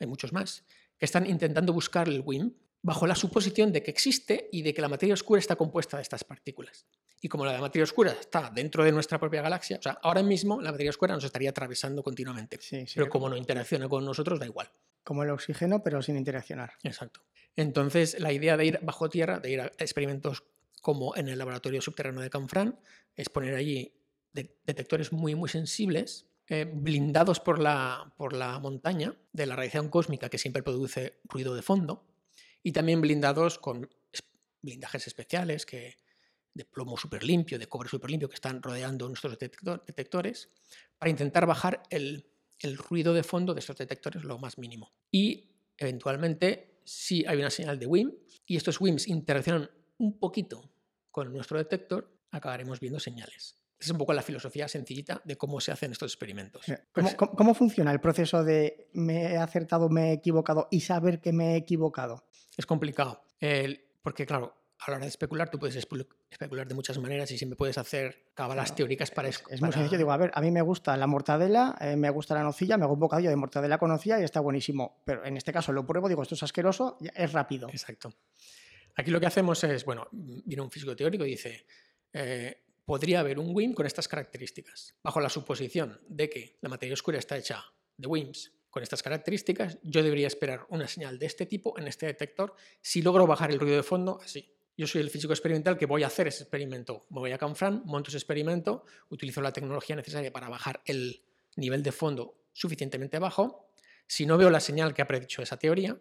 hay 0.00 0.06
muchos 0.06 0.32
más, 0.32 0.64
que 0.98 1.04
están 1.04 1.26
intentando 1.26 1.72
buscar 1.72 2.08
el 2.08 2.20
WIMP 2.20 2.56
bajo 2.82 3.06
la 3.06 3.14
suposición 3.14 3.72
de 3.72 3.82
que 3.82 3.90
existe 3.90 4.48
y 4.52 4.62
de 4.62 4.74
que 4.74 4.82
la 4.82 4.88
materia 4.88 5.14
oscura 5.14 5.38
está 5.38 5.56
compuesta 5.56 5.96
de 5.96 6.02
estas 6.02 6.22
partículas. 6.22 6.86
Y 7.20 7.28
como 7.28 7.46
la 7.46 7.58
materia 7.58 7.84
oscura 7.84 8.12
está 8.12 8.50
dentro 8.54 8.84
de 8.84 8.92
nuestra 8.92 9.18
propia 9.18 9.40
galaxia, 9.40 9.78
o 9.78 9.82
sea, 9.82 9.98
ahora 10.02 10.22
mismo 10.22 10.60
la 10.60 10.70
materia 10.70 10.90
oscura 10.90 11.14
nos 11.14 11.24
estaría 11.24 11.48
atravesando 11.48 12.02
continuamente. 12.02 12.58
pero 12.94 13.08
como 13.08 13.30
no 13.30 13.36
interacciona 13.38 13.88
con 13.88 14.04
nosotros, 14.04 14.38
da 14.38 14.44
igual. 14.44 14.70
Como 15.02 15.22
el 15.22 15.30
oxígeno, 15.30 15.82
pero 15.82 16.02
sin 16.02 16.18
interaccionar. 16.18 16.74
Exacto. 16.82 17.22
Entonces, 17.56 18.20
la 18.20 18.32
idea 18.32 18.58
de 18.58 18.66
ir 18.66 18.78
bajo 18.82 19.08
tierra, 19.08 19.40
de 19.40 19.50
ir 19.50 19.60
a 19.62 19.72
experimentos 19.78 20.44
como 20.82 21.16
en 21.16 21.28
el 21.28 21.38
laboratorio 21.38 21.80
subterráneo 21.80 22.20
de 22.20 22.28
Canfrán, 22.28 22.78
es 23.16 23.30
poner 23.30 23.54
allí 23.54 23.94
detectores 24.34 25.12
muy, 25.12 25.34
muy 25.34 25.48
sensibles, 25.48 26.26
eh, 26.48 26.70
blindados 26.70 27.40
por 27.40 27.58
la, 27.58 28.12
por 28.18 28.34
la 28.34 28.58
montaña 28.58 29.16
de 29.32 29.46
la 29.46 29.56
radiación 29.56 29.88
cósmica 29.88 30.28
que 30.28 30.38
siempre 30.38 30.62
produce 30.62 31.20
ruido 31.24 31.54
de 31.54 31.62
fondo, 31.62 32.06
y 32.62 32.72
también 32.72 33.00
blindados 33.00 33.58
con 33.58 33.88
blindajes 34.60 35.06
especiales 35.06 35.66
que, 35.66 35.96
de 36.54 36.64
plomo 36.64 36.96
súper 36.96 37.24
limpio, 37.24 37.58
de 37.58 37.66
cobre 37.66 37.88
súper 37.88 38.10
limpio 38.10 38.28
que 38.28 38.36
están 38.36 38.62
rodeando 38.62 39.08
nuestros 39.08 39.36
detectores 39.38 40.48
para 40.98 41.10
intentar 41.10 41.46
bajar 41.46 41.82
el, 41.90 42.26
ruido 42.88 43.12
de 43.12 43.22
fondo 43.22 43.52
de 43.52 43.60
estos 43.60 43.76
detectores 43.76 44.24
lo 44.24 44.38
más 44.38 44.56
mínimo. 44.56 44.94
Y 45.10 45.50
eventualmente, 45.76 46.80
si 46.84 47.26
hay 47.26 47.38
una 47.38 47.50
señal 47.50 47.78
de 47.78 47.86
WIM 47.86 48.12
y 48.46 48.56
estos 48.56 48.80
WIMs 48.80 49.08
interaccionan 49.08 49.68
un 49.98 50.18
poquito 50.18 50.72
con 51.10 51.30
nuestro 51.32 51.58
detector, 51.58 52.10
acabaremos 52.30 52.80
viendo 52.80 52.98
señales. 52.98 53.63
Es 53.78 53.90
un 53.90 53.98
poco 53.98 54.12
la 54.12 54.22
filosofía 54.22 54.68
sencillita 54.68 55.20
de 55.24 55.36
cómo 55.36 55.60
se 55.60 55.72
hacen 55.72 55.92
estos 55.92 56.12
experimentos. 56.12 56.64
Pues 56.92 57.14
¿Cómo, 57.14 57.54
funciona 57.54 57.92
el 57.92 58.00
proceso 58.00 58.44
de 58.44 58.88
me 58.92 59.32
he 59.32 59.36
acertado, 59.36 59.88
me 59.88 60.10
he 60.10 60.12
equivocado 60.12 60.68
y 60.70 60.80
saber 60.80 61.20
que 61.20 61.32
me 61.32 61.54
he 61.54 61.56
equivocado? 61.56 62.26
Es 62.56 62.66
complicado, 62.66 63.22
porque 64.02 64.26
claro, 64.26 64.54
a 64.86 64.90
la 64.90 64.96
hora 64.96 65.04
de 65.04 65.08
especular 65.08 65.50
tú 65.50 65.58
puedes 65.58 65.76
especular 65.76 66.66
de 66.66 66.74
muchas 66.74 66.98
maneras 66.98 67.30
y 67.30 67.38
siempre 67.38 67.56
puedes 67.56 67.78
hacer 67.78 68.30
cabalas 68.34 68.74
teóricas 68.74 69.10
para 69.10 69.28
eso. 69.28 69.44
Es, 69.48 69.60
muy 69.60 69.72
sencillo, 69.72 69.96
digo, 69.98 70.12
a 70.12 70.16
ver, 70.16 70.30
a 70.34 70.40
mí 70.40 70.50
me 70.50 70.62
gusta 70.62 70.96
la 70.96 71.06
mortadela, 71.06 71.76
eh, 71.80 71.96
me 71.96 72.10
gusta 72.10 72.34
la 72.34 72.42
nocilla, 72.42 72.76
me 72.76 72.84
hago 72.84 72.94
un 72.94 73.00
bocadillo 73.00 73.30
de 73.30 73.36
mortadela 73.36 73.78
con 73.78 73.90
nocilla 73.90 74.20
y 74.20 74.24
está 74.24 74.40
buenísimo, 74.40 75.02
pero 75.04 75.24
en 75.24 75.36
este 75.36 75.52
caso 75.52 75.72
lo 75.72 75.86
pruebo, 75.86 76.08
digo, 76.08 76.22
esto 76.22 76.34
es 76.34 76.42
asqueroso, 76.42 76.98
es 77.14 77.32
rápido. 77.32 77.68
Exacto. 77.70 78.12
Aquí 78.96 79.10
lo 79.10 79.20
que 79.20 79.26
hacemos 79.26 79.62
es, 79.64 79.84
bueno, 79.84 80.06
viene 80.12 80.62
un 80.62 80.70
físico 80.70 80.94
teórico 80.94 81.24
y 81.24 81.30
dice, 81.30 81.66
eh, 82.12 82.63
podría 82.84 83.20
haber 83.20 83.38
un 83.38 83.54
WIM 83.54 83.74
con 83.74 83.86
estas 83.86 84.08
características, 84.08 84.94
bajo 85.02 85.20
la 85.20 85.28
suposición 85.28 86.00
de 86.08 86.28
que 86.28 86.58
la 86.60 86.68
materia 86.68 86.94
oscura 86.94 87.18
está 87.18 87.36
hecha 87.36 87.64
de 87.96 88.06
WIMs 88.06 88.52
con 88.70 88.82
estas 88.82 89.02
características, 89.02 89.78
yo 89.82 90.02
debería 90.02 90.26
esperar 90.26 90.66
una 90.68 90.88
señal 90.88 91.18
de 91.18 91.26
este 91.26 91.46
tipo 91.46 91.78
en 91.78 91.86
este 91.86 92.06
detector 92.06 92.54
si 92.82 93.02
logro 93.02 93.26
bajar 93.26 93.52
el 93.52 93.60
ruido 93.60 93.76
de 93.76 93.84
fondo 93.84 94.18
así. 94.20 94.52
Yo 94.76 94.88
soy 94.88 95.00
el 95.00 95.10
físico 95.10 95.32
experimental 95.32 95.78
que 95.78 95.86
voy 95.86 96.02
a 96.02 96.08
hacer 96.08 96.26
ese 96.26 96.42
experimento. 96.42 97.06
Me 97.10 97.20
voy 97.20 97.30
a 97.30 97.38
Canfran, 97.38 97.82
monto 97.84 98.08
ese 98.08 98.18
experimento, 98.18 98.84
utilizo 99.10 99.40
la 99.40 99.52
tecnología 99.52 99.94
necesaria 99.94 100.32
para 100.32 100.48
bajar 100.48 100.82
el 100.86 101.22
nivel 101.54 101.84
de 101.84 101.92
fondo 101.92 102.34
suficientemente 102.52 103.20
bajo. 103.20 103.70
Si 104.08 104.26
no 104.26 104.36
veo 104.36 104.50
la 104.50 104.58
señal 104.58 104.92
que 104.92 105.02
ha 105.02 105.06
predicho 105.06 105.40
esa 105.40 105.56
teoría, 105.56 105.96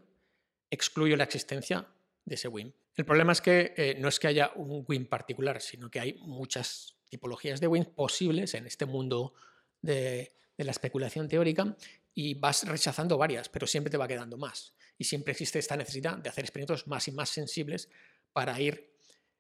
excluyo 0.72 1.16
la 1.16 1.26
existencia 1.26 1.88
de 2.26 2.36
ese 2.36 2.48
WIM. 2.48 2.72
El 2.96 3.06
problema 3.06 3.32
es 3.32 3.42
que 3.42 3.74
eh, 3.76 3.96
no 4.00 4.08
es 4.08 4.20
que 4.20 4.28
haya 4.28 4.52
un 4.56 4.86
WIM 4.88 5.08
particular, 5.08 5.62
sino 5.62 5.90
que 5.90 6.00
hay 6.00 6.14
muchas 6.22 6.96
tipologías 7.10 7.60
de 7.60 7.68
WIM 7.68 7.86
posibles 7.86 8.54
en 8.54 8.66
este 8.66 8.86
mundo 8.86 9.34
de, 9.82 10.34
la 10.58 10.72
especulación 10.72 11.28
teórica 11.28 11.76
y 12.14 12.36
vas 12.36 12.68
rechazando 12.68 13.18
varias, 13.18 13.50
pero 13.50 13.68
siempre 13.68 13.92
te 13.92 13.98
va 13.98 14.08
quedando 14.08 14.38
más. 14.38 14.76
Y 14.98 15.04
siempre 15.04 15.32
existe 15.32 15.60
esta 15.60 15.76
necesidad 15.76 16.18
de 16.18 16.30
hacer 16.30 16.46
experimentos 16.46 16.88
más 16.88 17.08
y 17.08 17.12
más 17.12 17.30
sensibles 17.30 17.90
para 18.32 18.60
ir, 18.62 18.96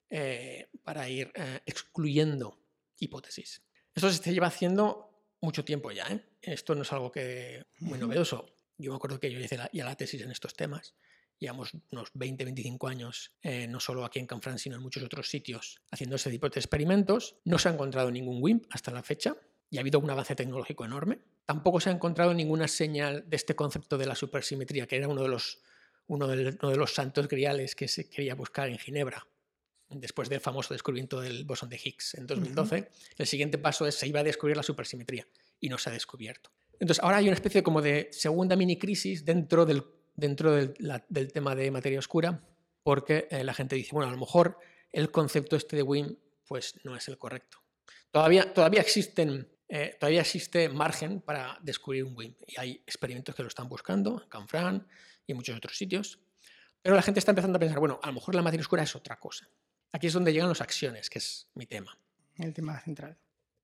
eh, 0.09 0.67
para 0.83 1.07
ir 1.07 1.31
eh, 1.35 1.61
excluyendo 1.65 2.59
hipótesis. 2.97 3.61
Esto 3.93 4.11
se 4.11 4.33
lleva 4.33 4.47
haciendo 4.47 5.35
mucho 5.39 5.63
tiempo 5.63 5.91
ya. 5.91 6.07
Esto 6.41 6.73
no 6.75 6.81
es 6.81 6.91
algo 6.91 7.11
que 7.11 7.63
muy 7.79 7.99
novedoso. 7.99 8.53
Yo 8.77 8.91
me 8.91 8.97
acuerdo 8.97 9.19
que 9.19 9.31
yo 9.31 9.39
hice 9.39 9.57
ya 9.71 9.85
la 9.85 9.95
tesis 9.95 10.21
en 10.21 10.31
estos 10.31 10.55
temas 10.55 10.95
llevamos 11.39 11.71
unos 11.91 12.09
20, 12.13 12.43
25 12.45 12.87
años, 12.87 13.31
eh, 13.41 13.67
no 13.67 13.79
solo 13.79 14.05
aquí 14.05 14.19
en 14.19 14.27
Canfrán, 14.27 14.59
sino 14.59 14.75
en 14.75 14.81
muchos 14.81 15.03
otros 15.03 15.29
sitios, 15.29 15.81
haciendo 15.91 16.15
este 16.15 16.29
tipo 16.29 16.49
de 16.49 16.59
experimentos. 16.59 17.35
No 17.45 17.59
se 17.59 17.69
ha 17.69 17.73
encontrado 17.73 18.11
ningún 18.11 18.41
WIMP 18.41 18.65
hasta 18.69 18.91
la 18.91 19.03
fecha 19.03 19.35
y 19.69 19.77
ha 19.77 19.81
habido 19.81 19.99
un 19.99 20.09
avance 20.09 20.35
tecnológico 20.35 20.85
enorme. 20.85 21.19
Tampoco 21.45 21.79
se 21.79 21.89
ha 21.89 21.93
encontrado 21.93 22.33
ninguna 22.33 22.67
señal 22.67 23.25
de 23.27 23.35
este 23.35 23.55
concepto 23.55 23.97
de 23.97 24.05
la 24.05 24.15
supersimetría, 24.15 24.87
que 24.87 24.97
era 24.97 25.07
uno 25.07 25.23
de 25.23 25.29
los, 25.29 25.61
uno 26.07 26.27
de, 26.27 26.55
los 26.77 26.93
santos 26.93 27.27
griales 27.27 27.75
que 27.75 27.87
se 27.87 28.09
quería 28.09 28.35
buscar 28.35 28.69
en 28.69 28.77
Ginebra. 28.77 29.25
Después 29.89 30.29
del 30.29 30.39
famoso 30.39 30.73
descubrimiento 30.73 31.21
del 31.21 31.43
bosón 31.43 31.69
de 31.69 31.79
Higgs 31.83 32.15
en 32.15 32.25
2012, 32.25 32.89
el 33.17 33.27
siguiente 33.27 33.57
paso 33.57 33.85
es 33.85 33.95
se 33.95 34.07
iba 34.07 34.21
a 34.21 34.23
descubrir 34.23 34.57
la 34.57 34.63
supersimetría 34.63 35.27
y 35.59 35.69
no 35.69 35.77
se 35.77 35.89
ha 35.89 35.93
descubierto. 35.93 36.51
Entonces 36.79 37.03
ahora 37.03 37.17
hay 37.17 37.25
una 37.25 37.35
especie 37.35 37.63
como 37.63 37.81
de 37.81 38.09
segunda 38.11 38.55
mini 38.55 38.77
crisis 38.77 39.25
dentro 39.25 39.65
del 39.65 39.83
dentro 40.15 40.51
del, 40.53 41.31
tema 41.33 41.55
de 41.55 41.71
materia 41.71 41.99
oscura, 41.99 42.43
porque 42.83 43.27
eh, 43.31 43.43
la 43.43 43.53
gente 43.53 43.75
dice, 43.75 43.91
bueno, 43.93 44.09
a 44.09 44.13
lo 44.13 44.19
mejor 44.19 44.57
el 44.91 45.11
concepto 45.11 45.55
este 45.55 45.75
de 45.75 45.83
WIM 45.83 46.17
pues 46.47 46.75
no 46.83 46.95
es 46.95 47.07
el 47.07 47.17
correcto. 47.17 47.59
Todavía, 48.11 48.53
todavía, 48.53 48.81
existen, 48.81 49.49
eh, 49.67 49.95
todavía 49.99 50.21
existe 50.21 50.69
margen 50.69 51.21
para 51.21 51.57
descubrir 51.61 52.03
un 52.03 52.15
WIM 52.15 52.35
y 52.45 52.59
hay 52.59 52.71
experimentos 52.85 53.33
que 53.33 53.41
lo 53.41 53.47
están 53.47 53.69
buscando, 53.69 54.21
en 54.21 54.29
Canfran 54.29 54.87
y 55.25 55.31
en 55.31 55.37
muchos 55.37 55.57
otros 55.57 55.77
sitios, 55.77 56.19
pero 56.81 56.95
la 56.95 57.01
gente 57.01 57.19
está 57.19 57.31
empezando 57.31 57.57
a 57.57 57.59
pensar, 57.59 57.79
bueno, 57.79 57.99
a 58.03 58.07
lo 58.07 58.13
mejor 58.13 58.35
la 58.35 58.41
materia 58.41 58.61
oscura 58.61 58.83
es 58.83 58.95
otra 58.95 59.19
cosa. 59.19 59.49
Aquí 59.93 60.07
es 60.07 60.13
donde 60.13 60.33
llegan 60.33 60.49
las 60.49 60.61
acciones, 60.61 61.09
que 61.09 61.19
es 61.19 61.47
mi 61.53 61.65
tema. 61.65 61.97
El 62.35 62.53
tema 62.53 62.79
central. 62.81 63.17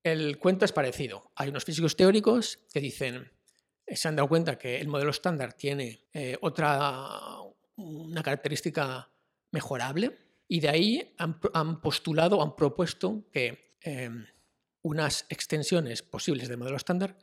El 0.03 0.37
cuento 0.37 0.63
es 0.63 0.71
parecido. 0.71 1.31
Hay 1.35 1.49
unos 1.49 1.65
físicos 1.65 1.97
teóricos 1.97 2.59
que 2.71 2.79
dicen, 2.79 3.29
se 3.95 4.07
han 4.07 4.15
dado 4.15 4.27
cuenta 4.27 4.57
que 4.57 4.79
el 4.79 4.87
modelo 4.87 5.11
estándar 5.11 5.53
tiene 5.53 6.07
eh, 6.13 6.37
otra 6.41 7.39
una 7.75 8.21
característica 8.21 9.09
mejorable 9.51 10.17
Y 10.47 10.59
de 10.59 10.69
ahí 10.69 11.15
han, 11.17 11.81
postulado, 11.81 12.41
han 12.41 12.55
propuesto 12.55 13.25
que 13.31 13.77
em, 13.81 14.25
unas 14.81 15.25
extensiones 15.29 16.01
posibles 16.01 16.49
del 16.49 16.57
modelo 16.57 16.77
estándar 16.77 17.17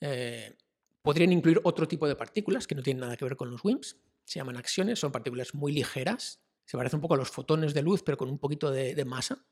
eh, 0.00 0.56
podrían 1.02 1.32
incluir 1.32 1.60
otro 1.62 1.86
tipo 1.86 2.08
de 2.08 2.16
partículas 2.16 2.66
que 2.66 2.74
no 2.74 2.82
tienen 2.82 3.00
nada 3.00 3.16
que 3.16 3.24
ver 3.24 3.36
con 3.36 3.50
los 3.50 3.64
WIMPs. 3.64 3.96
Se 4.24 4.40
llaman 4.40 4.56
acciones, 4.56 4.98
son 4.98 5.12
partículas 5.12 5.54
muy 5.54 5.72
ligeras, 5.72 6.40
se 6.64 6.76
parecen 6.76 6.98
un 6.98 7.02
poco 7.02 7.14
a 7.14 7.16
los 7.16 7.30
fotones 7.30 7.72
de 7.72 7.82
luz, 7.82 8.02
pero 8.02 8.18
con 8.18 8.28
un 8.28 8.38
poquito 8.38 8.70
de, 8.70 9.04
masa. 9.04 9.44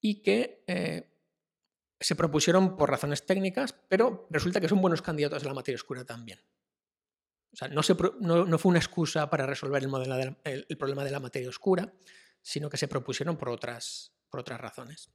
Y 0.00 0.22
que 0.22 0.64
eh, 0.66 1.13
se 2.00 2.16
propusieron 2.16 2.76
por 2.76 2.90
razones 2.90 3.24
técnicas, 3.24 3.74
pero 3.88 4.26
resulta 4.30 4.60
que 4.60 4.68
son 4.68 4.80
buenos 4.80 5.02
candidatos 5.02 5.42
a 5.42 5.46
la 5.46 5.54
materia 5.54 5.76
oscura 5.76 6.04
también. 6.04 6.40
O 7.52 7.56
sea, 7.56 7.68
no, 7.68 8.58
fue 8.58 8.70
una 8.70 8.80
excusa 8.80 9.30
para 9.30 9.46
resolver 9.46 9.82
el, 9.84 10.66
el, 10.68 10.76
problema 10.76 11.04
de 11.04 11.12
la 11.12 11.20
materia 11.20 11.48
oscura, 11.48 11.92
sino 12.42 12.68
que 12.68 12.76
se 12.76 12.88
propusieron 12.88 13.36
por 13.36 13.48
otras, 13.48 14.12
razones. 14.32 15.12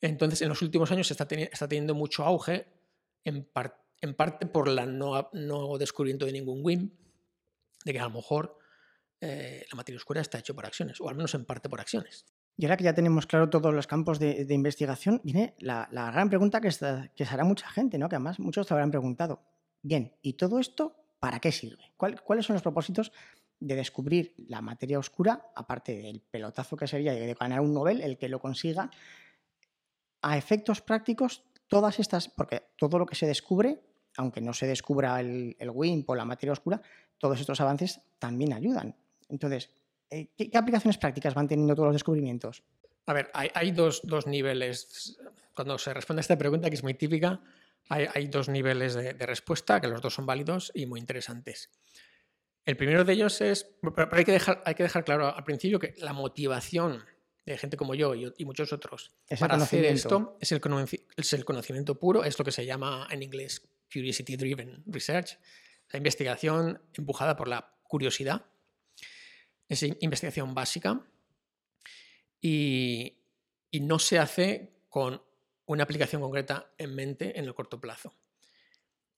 Entonces, 0.00 0.42
en 0.42 0.50
los 0.50 0.60
últimos 0.60 0.92
años 0.92 1.10
está, 1.10 1.26
teniendo 1.26 1.94
mucho 1.94 2.24
auge, 2.24 2.66
en, 3.24 3.44
parte 4.14 4.46
por 4.46 4.68
la 4.68 4.84
no, 4.84 5.30
descubrimiento 5.78 6.26
de 6.26 6.32
ningún 6.32 6.60
WIM, 6.62 6.90
de 7.84 7.92
que 7.92 7.98
a 7.98 8.04
lo 8.04 8.10
mejor 8.10 8.58
eh, 9.20 9.64
la 9.70 9.76
materia 9.76 9.96
oscura 9.96 10.20
está 10.20 10.38
hecho 10.38 10.54
por 10.54 10.66
acciones, 10.66 11.00
o 11.00 11.08
al 11.08 11.14
menos 11.14 11.34
en 11.34 11.46
parte 11.46 11.70
por 11.70 11.80
acciones. 11.80 12.26
Y 12.56 12.64
ahora 12.64 12.76
que 12.76 12.84
ya 12.84 12.94
tenemos 12.94 13.26
claro 13.26 13.50
todos 13.50 13.74
los 13.74 13.86
campos 13.86 14.18
de, 14.18 14.46
investigación, 14.50 15.20
viene 15.24 15.54
la, 15.58 15.88
gran 15.90 16.28
pregunta 16.28 16.60
que, 16.60 16.70
se 16.70 17.08
hará 17.30 17.44
mucha 17.44 17.68
gente, 17.68 17.98
¿no? 17.98 18.08
que 18.08 18.16
además 18.16 18.38
muchos 18.38 18.66
te 18.66 18.74
habrán 18.74 18.90
preguntado. 18.90 19.42
Bien, 19.82 20.12
¿y 20.22 20.34
todo 20.34 20.60
esto 20.60 20.94
para 21.18 21.40
qué 21.40 21.50
sirve? 21.50 21.92
¿Cuáles 21.96 22.46
son 22.46 22.54
los 22.54 22.62
propósitos 22.62 23.12
de 23.58 23.76
descubrir 23.76 24.34
la 24.48 24.60
materia 24.60 24.98
oscura, 24.98 25.50
aparte 25.54 25.96
del 25.96 26.20
pelotazo 26.20 26.76
que 26.76 26.86
sería 26.86 27.12
de 27.12 27.34
ganar 27.34 27.60
un 27.60 27.72
Nobel, 27.72 28.00
el 28.00 28.18
que 28.18 28.28
lo 28.28 28.40
consiga, 28.40 28.90
a 30.20 30.36
efectos 30.36 30.82
prácticos, 30.82 31.44
todas 31.68 32.00
estas, 32.00 32.28
porque 32.28 32.62
todo 32.76 32.98
lo 32.98 33.06
que 33.06 33.14
se 33.14 33.26
descubre, 33.26 33.80
aunque 34.16 34.40
no 34.40 34.52
se 34.52 34.66
descubra 34.66 35.18
el, 35.20 35.56
el 35.58 35.70
WIMP 35.70 36.10
o 36.10 36.14
la 36.14 36.24
materia 36.24 36.52
oscura, 36.52 36.82
todos 37.18 37.40
estos 37.40 37.60
avances 37.60 38.00
también 38.18 38.52
ayudan. 38.52 38.96
Entonces, 39.28 39.70
eh, 40.12 40.28
¿qué, 40.36 40.50
aplicaciones 40.56 40.98
prácticas 40.98 41.34
van 41.34 41.48
teniendo 41.48 41.74
todos 41.74 41.86
los 41.86 41.94
descubrimientos? 41.94 42.62
A 43.06 43.14
ver, 43.14 43.30
hay, 43.32 43.72
dos, 43.72 44.02
niveles. 44.26 45.18
Cuando 45.54 45.78
se 45.78 45.92
responde 45.92 46.20
a 46.20 46.22
esta 46.22 46.38
pregunta, 46.38 46.68
que 46.68 46.76
es 46.76 46.82
muy 46.82 46.94
típica, 46.94 47.40
hay, 47.88 48.28
dos 48.28 48.48
niveles 48.48 48.94
de, 48.94 49.12
respuesta, 49.26 49.80
que 49.80 49.88
los 49.88 50.00
dos 50.00 50.14
son 50.14 50.26
válidos 50.26 50.70
y 50.74 50.86
muy 50.86 51.00
interesantes. 51.00 51.70
El 52.64 52.76
primero 52.76 53.04
de 53.04 53.12
ellos 53.14 53.40
es, 53.40 53.66
pero 53.96 54.08
hay 54.12 54.24
que 54.24 54.32
dejar, 54.32 54.62
hay 54.64 54.74
que 54.74 54.84
dejar 54.84 55.04
claro 55.04 55.34
al 55.34 55.44
principio 55.44 55.80
que 55.80 55.94
la 55.98 56.12
motivación 56.12 57.04
de 57.44 57.58
gente 57.58 57.76
como 57.76 57.94
yo 57.96 58.14
y, 58.14 58.44
muchos 58.44 58.72
otros 58.72 59.16
para 59.40 59.56
hacer 59.56 59.84
esto 59.84 60.36
es 60.40 60.52
el, 60.52 60.60
es 61.16 61.32
el 61.32 61.44
conocimiento 61.44 61.98
puro, 61.98 62.22
es 62.22 62.38
lo 62.38 62.44
que 62.44 62.52
se 62.52 62.64
llama 62.64 63.08
en 63.10 63.24
inglés 63.24 63.68
Curiosity 63.92 64.36
Driven 64.36 64.84
Research, 64.86 65.38
la 65.90 65.96
investigación 65.96 66.80
empujada 66.94 67.34
por 67.34 67.48
la 67.48 67.74
curiosidad 67.82 68.51
es 69.68 69.82
investigación 69.82 70.54
básica 70.54 71.00
y, 72.40 73.18
no 73.80 73.98
se 73.98 74.18
hace 74.18 74.84
con 74.90 75.22
una 75.64 75.84
aplicación 75.84 76.20
concreta 76.20 76.72
en 76.76 76.94
mente 76.94 77.38
en 77.38 77.46
el 77.46 77.54
corto 77.54 77.80
plazo. 77.80 78.14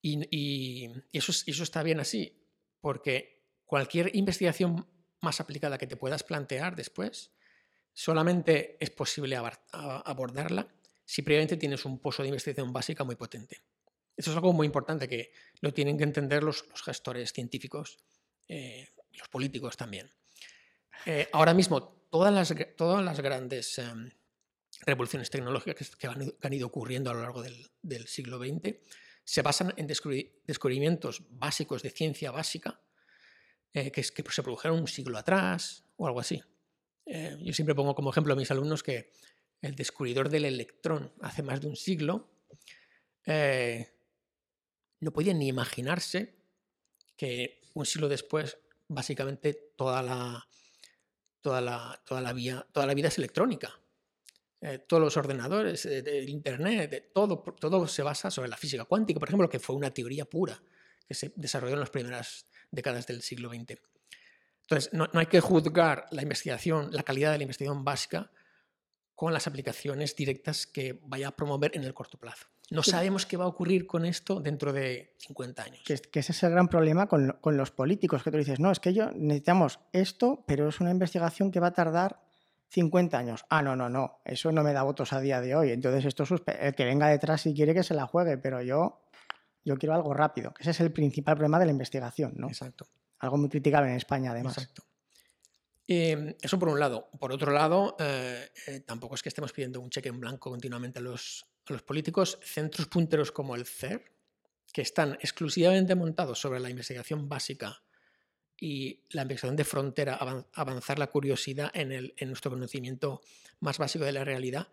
Y, 0.00 0.90
eso, 1.12 1.32
está 1.62 1.82
bien 1.82 1.98
así, 1.98 2.46
porque 2.80 3.42
cualquier 3.64 4.14
investigación 4.14 4.86
más 5.22 5.40
aplicada 5.40 5.78
que 5.78 5.86
te 5.86 5.96
puedas 5.96 6.22
plantear 6.22 6.76
después, 6.76 7.32
solamente 7.92 8.76
es 8.78 8.90
posible 8.90 9.36
abordarla 9.72 10.68
si 11.04 11.22
previamente 11.22 11.56
tienes 11.56 11.84
un 11.84 11.98
pozo 11.98 12.22
de 12.22 12.28
investigación 12.28 12.72
básica 12.72 13.04
muy 13.04 13.16
potente. 13.16 13.62
Eso 14.16 14.30
es 14.30 14.36
algo 14.36 14.52
muy 14.52 14.66
importante 14.66 15.08
que 15.08 15.32
lo 15.60 15.72
tienen 15.72 15.98
que 15.98 16.04
entender 16.04 16.42
los, 16.42 16.64
gestores 16.84 17.32
científicos 17.32 17.98
eh, 18.46 18.88
los 19.12 19.28
políticos 19.28 19.76
también. 19.76 20.10
Eh, 21.06 21.28
ahora 21.32 21.54
mismo, 21.54 21.82
todas 22.10 22.32
las, 22.32 23.20
grandes 23.20 23.78
em, 23.78 24.10
revoluciones 24.86 25.30
tecnológicas 25.30 25.96
que 25.96 26.06
han, 26.06 26.52
ido 26.52 26.66
ocurriendo 26.66 27.10
a 27.10 27.14
lo 27.14 27.20
largo 27.20 27.42
del, 27.42 28.06
siglo 28.06 28.38
XX 28.38 28.76
se 29.24 29.42
basan 29.42 29.72
en 29.76 29.86
descubrimientos 29.86 31.22
básicos 31.30 31.82
de 31.82 31.90
ciencia 31.90 32.30
básica 32.30 32.80
eh, 33.72 33.90
que, 33.90 34.02
que, 34.02 34.22
se 34.30 34.42
produjeron 34.42 34.80
un 34.80 34.88
siglo 34.88 35.16
atrás 35.16 35.84
o 35.96 36.06
algo 36.06 36.20
así. 36.20 36.42
Eh, 37.06 37.36
yo 37.40 37.52
siempre 37.54 37.74
pongo 37.74 37.94
como 37.94 38.10
ejemplo 38.10 38.34
a 38.34 38.36
mis 38.36 38.50
alumnos 38.50 38.82
que 38.82 39.12
el 39.62 39.74
descubridor 39.74 40.28
del 40.28 40.44
electrón 40.44 41.12
hace 41.22 41.42
más 41.42 41.60
de 41.60 41.68
un 41.68 41.76
siglo 41.76 42.30
no 45.04 45.12
podía 45.12 45.34
ni 45.34 45.48
imaginarse 45.48 46.34
que 47.16 47.60
un 47.74 47.86
siglo 47.86 48.08
después 48.08 48.58
básicamente 48.88 49.54
toda 49.76 50.02
la, 50.02 50.48
toda 51.44 51.60
la, 51.60 52.00
toda 52.06 52.22
la, 52.22 52.32
vía, 52.32 52.66
toda 52.72 52.86
la 52.86 52.94
vida 52.94 53.08
es 53.08 53.18
electrónica. 53.18 53.78
Eh, 54.62 54.78
todos 54.78 55.02
los 55.02 55.14
ordenadores, 55.18 55.84
eh, 55.84 55.98
el 55.98 56.30
Internet, 56.30 57.10
todo, 57.12 57.42
todo 57.60 57.86
se 57.86 58.02
basa 58.02 58.30
sobre 58.30 58.48
la 58.48 58.56
física 58.56 58.86
cuántica, 58.86 59.20
por 59.20 59.28
ejemplo, 59.28 59.46
que 59.46 59.58
fue 59.58 59.76
una 59.76 59.90
teoría 59.90 60.24
pura 60.24 60.58
que 61.06 61.12
se 61.12 61.34
desarrolló 61.36 61.74
en 61.74 61.80
las 61.80 61.90
primeras 61.90 62.46
décadas 62.70 63.06
del 63.06 63.20
siglo 63.20 63.50
XX. 63.50 63.78
Entonces, 64.62 64.90
no, 64.94 65.06
no 65.12 65.20
hay 65.20 65.26
que 65.26 65.40
juzgar 65.40 66.06
la 66.12 66.22
investigación, 66.22 66.88
la 66.92 67.02
calidad 67.02 67.32
de 67.32 67.36
la 67.36 67.44
investigación 67.44 67.84
básica 67.84 68.30
con 69.14 69.32
las 69.32 69.46
aplicaciones 69.46 70.16
directas 70.16 70.66
que 70.66 71.00
vaya 71.04 71.28
a 71.28 71.36
promover 71.36 71.76
en 71.76 71.84
el 71.84 71.94
corto 71.94 72.18
plazo. 72.18 72.46
No 72.70 72.82
sabemos 72.82 73.26
qué 73.26 73.36
va 73.36 73.44
a 73.44 73.48
ocurrir 73.48 73.86
con 73.86 74.04
esto 74.04 74.40
dentro 74.40 74.72
de 74.72 75.14
50 75.18 75.62
años. 75.62 75.82
Que, 75.84 75.94
ese 75.94 76.32
es 76.32 76.42
el 76.42 76.50
gran 76.50 76.68
problema 76.68 77.06
con, 77.06 77.36
los 77.44 77.70
políticos, 77.70 78.22
que 78.22 78.30
tú 78.30 78.38
dices, 78.38 78.58
no, 78.58 78.70
es 78.70 78.80
que 78.80 78.94
yo 78.94 79.10
necesitamos 79.12 79.80
esto, 79.92 80.44
pero 80.46 80.68
es 80.68 80.80
una 80.80 80.90
investigación 80.90 81.50
que 81.50 81.60
va 81.60 81.68
a 81.68 81.72
tardar 81.72 82.20
50 82.70 83.18
años. 83.18 83.44
Ah, 83.50 83.62
no, 83.62 83.76
no, 83.76 83.88
no, 83.88 84.20
eso 84.24 84.50
no 84.50 84.62
me 84.62 84.72
da 84.72 84.82
votos 84.82 85.12
a 85.12 85.20
día 85.20 85.40
de 85.40 85.54
hoy. 85.54 85.70
Entonces, 85.70 86.06
esto 86.06 86.24
el 86.58 86.74
que 86.74 86.84
venga 86.84 87.08
detrás 87.08 87.42
si 87.42 87.54
quiere 87.54 87.74
que 87.74 87.82
se 87.82 87.94
la 87.94 88.06
juegue, 88.06 88.38
pero 88.38 88.62
yo, 88.62 89.02
yo 89.64 89.76
quiero 89.76 89.94
algo 89.94 90.14
rápido. 90.14 90.54
Ese 90.58 90.70
es 90.70 90.80
el 90.80 90.90
principal 90.90 91.36
problema 91.36 91.58
de 91.58 91.66
la 91.66 91.72
investigación, 91.72 92.32
¿no? 92.36 92.48
Exacto. 92.48 92.86
Algo 93.18 93.36
muy 93.36 93.50
criticable 93.50 93.90
en 93.90 93.96
España, 93.96 94.32
además. 94.32 94.56
Exacto. 94.58 94.84
Em, 95.86 96.34
eso 96.40 96.58
por 96.58 96.68
un 96.68 96.80
lado. 96.80 97.10
Por 97.18 97.32
otro 97.32 97.52
lado, 97.52 97.96
eh, 97.98 98.50
eh, 98.66 98.80
tampoco 98.80 99.14
es 99.14 99.22
que 99.22 99.28
estemos 99.28 99.52
pidiendo 99.52 99.80
un 99.80 99.90
cheque 99.90 100.08
en 100.08 100.18
blanco 100.18 100.50
continuamente 100.50 100.98
a 100.98 101.02
los, 101.02 101.46
los 101.66 101.82
políticos, 101.82 102.38
centros 102.42 102.88
punteros 102.88 103.32
como 103.32 103.54
el 103.54 103.66
CER, 103.66 104.12
que 104.72 104.82
están 104.82 105.14
exclusivamente 105.14 105.94
montados 105.94 106.38
sobre 106.38 106.58
la 106.58 106.70
investigación 106.70 107.28
básica 107.28 107.82
y 108.58 109.04
la 109.10 109.22
investigación 109.22 109.56
de 109.56 109.64
frontera, 109.64 110.18
avanzar 110.54 110.98
la 110.98 111.08
curiosidad 111.08 111.70
en, 111.74 111.92
el, 111.92 112.14
en 112.16 112.28
nuestro 112.28 112.50
conocimiento 112.50 113.20
más 113.60 113.78
básico 113.78 114.04
de 114.04 114.12
la 114.12 114.24
realidad, 114.24 114.68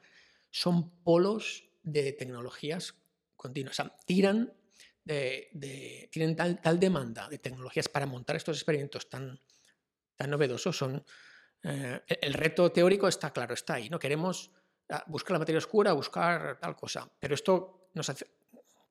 son 0.50 1.04
polos 1.04 1.65
de 1.84 2.13
tecnologías 2.13 2.95
continuas. 3.36 3.74
O 3.80 3.84
sea, 3.84 3.95
tiran 4.06 4.54
de, 5.04 6.10
tienen 6.12 6.36
tal, 6.36 6.62
tal, 6.62 6.80
demanda 6.80 7.28
de 7.28 7.39
tecnologías 7.39 7.89
para 7.89 8.06
montar 8.06 8.36
estos 8.36 8.58
experimentos 8.58 9.10
tan, 9.10 9.39
tan 10.21 10.29
novedosos. 10.29 10.77
Son, 10.77 11.03
eh, 11.63 12.01
el 12.21 12.34
reto 12.34 12.71
teórico 12.71 13.07
está 13.07 13.31
claro, 13.31 13.55
está 13.55 13.75
ahí. 13.75 13.89
¿no? 13.89 13.97
Queremos 13.97 14.51
buscar 15.07 15.34
la 15.34 15.39
materia 15.39 15.57
oscura, 15.57 15.93
buscar 15.93 16.60
tal 16.60 16.75
cosa. 16.75 17.10
Pero 17.19 17.34
esto 17.34 17.89
nos 17.95 18.10
hace, 18.10 18.27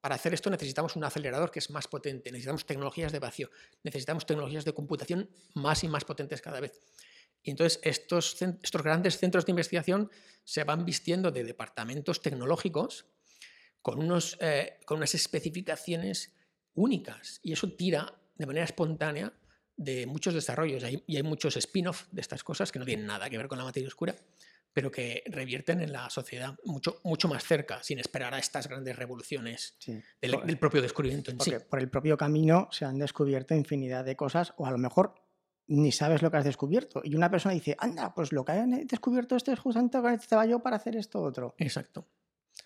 para 0.01 0.17
hacer 0.17 0.35
esto 0.35 0.51
necesitamos 0.51 0.97
un 0.97 1.05
acelerador 1.05 1.51
que 1.51 1.61
es 1.61 1.71
más 1.71 1.87
potente, 1.87 2.33
necesitamos 2.33 2.67
tecnologías 2.67 3.13
de 3.13 3.19
vacío, 3.19 3.51
necesitamos 3.85 4.27
tecnologías 4.27 4.65
de 4.65 4.73
computación 4.73 5.31
más 5.55 5.85
y 5.85 5.89
más 5.89 6.05
potentes 6.05 6.41
cada 6.41 6.59
vez. 6.59 6.81
Y 7.43 7.51
entonces 7.51 7.81
estos, 7.85 8.37
estos 8.43 8.83
grandes 8.83 9.19
centros 9.19 9.47
de 9.47 9.53
investigación 9.53 10.11
se 10.45 10.65
van 10.65 10.85
vistiendo 10.85 11.31
de 11.31 11.45
departamentos 11.45 12.23
tecnológicos 12.23 13.07
con, 13.83 13.99
unos, 13.99 14.37
eh, 14.41 14.81
con 14.85 14.99
unas 14.99 15.15
especificaciones 15.15 16.35
únicas 16.75 17.41
y 17.43 17.53
eso 17.53 17.73
tira 17.73 18.21
de 18.37 18.47
manera 18.47 18.65
espontánea 18.65 19.33
de 19.81 20.07
muchos 20.07 20.35
desarrollos 20.35 20.85
y 21.07 21.17
hay 21.17 21.23
muchos 21.23 21.57
spin-off 21.57 22.07
de 22.13 22.21
estas 22.21 22.45
cosas 22.45 22.71
que 22.71 22.79
no 22.79 22.85
tienen 22.85 23.07
nada 23.07 23.31
que 23.31 23.39
ver 23.39 23.49
con 23.49 23.59
la 23.59 23.65
materia 23.65 23.89
oscura 23.89 24.15
pero 24.73 24.91
que 24.91 25.23
revierten 25.27 25.81
en 25.81 25.93
la 25.93 26.09
sociedad 26.11 26.57
mucho, 26.65 27.01
mucho 27.03 27.29
más 27.29 27.45
cerca, 27.45 27.83
sin 27.83 27.99
esperar 27.99 28.35
a 28.35 28.39
estas 28.39 28.69
grandes 28.69 28.97
revoluciones 28.97 29.77
del, 30.21 30.59
propio 30.59 30.81
descubrimiento 30.81 31.31
en 31.31 31.41
sí. 31.41 31.53
Por 31.69 31.81
el 31.81 31.89
propio 31.89 32.17
camino 32.17 32.69
se 32.71 32.85
han 32.85 32.99
descubierto 32.99 33.55
infinidad 33.55 34.05
de 34.05 34.17
cosas, 34.17 34.55
o 34.59 34.67
a 34.67 34.71
lo 34.71 34.79
mejor 34.79 35.15
ni 35.67 35.93
sabes 35.93 36.23
lo 36.23 36.31
que 36.31 36.37
has 36.37 36.45
descubierto. 36.45 37.01
Y 37.05 37.15
una 37.15 37.31
persona 37.31 37.55
dice, 37.55 37.77
anda, 37.79 38.15
pues 38.15 38.33
lo 38.33 38.45
que 38.45 38.53
han 38.53 38.87
descubierto 38.87 39.37
esto 39.37 39.53
es 39.53 39.59
justamente 39.59 39.99
lo 39.99 40.05
que 40.05 40.11
necesitaba 40.11 40.47
yo 40.47 40.61
para 40.61 40.77
hacer 40.77 40.97
esto 40.97 41.21
otro. 41.21 41.55
Exacto. 41.59 42.07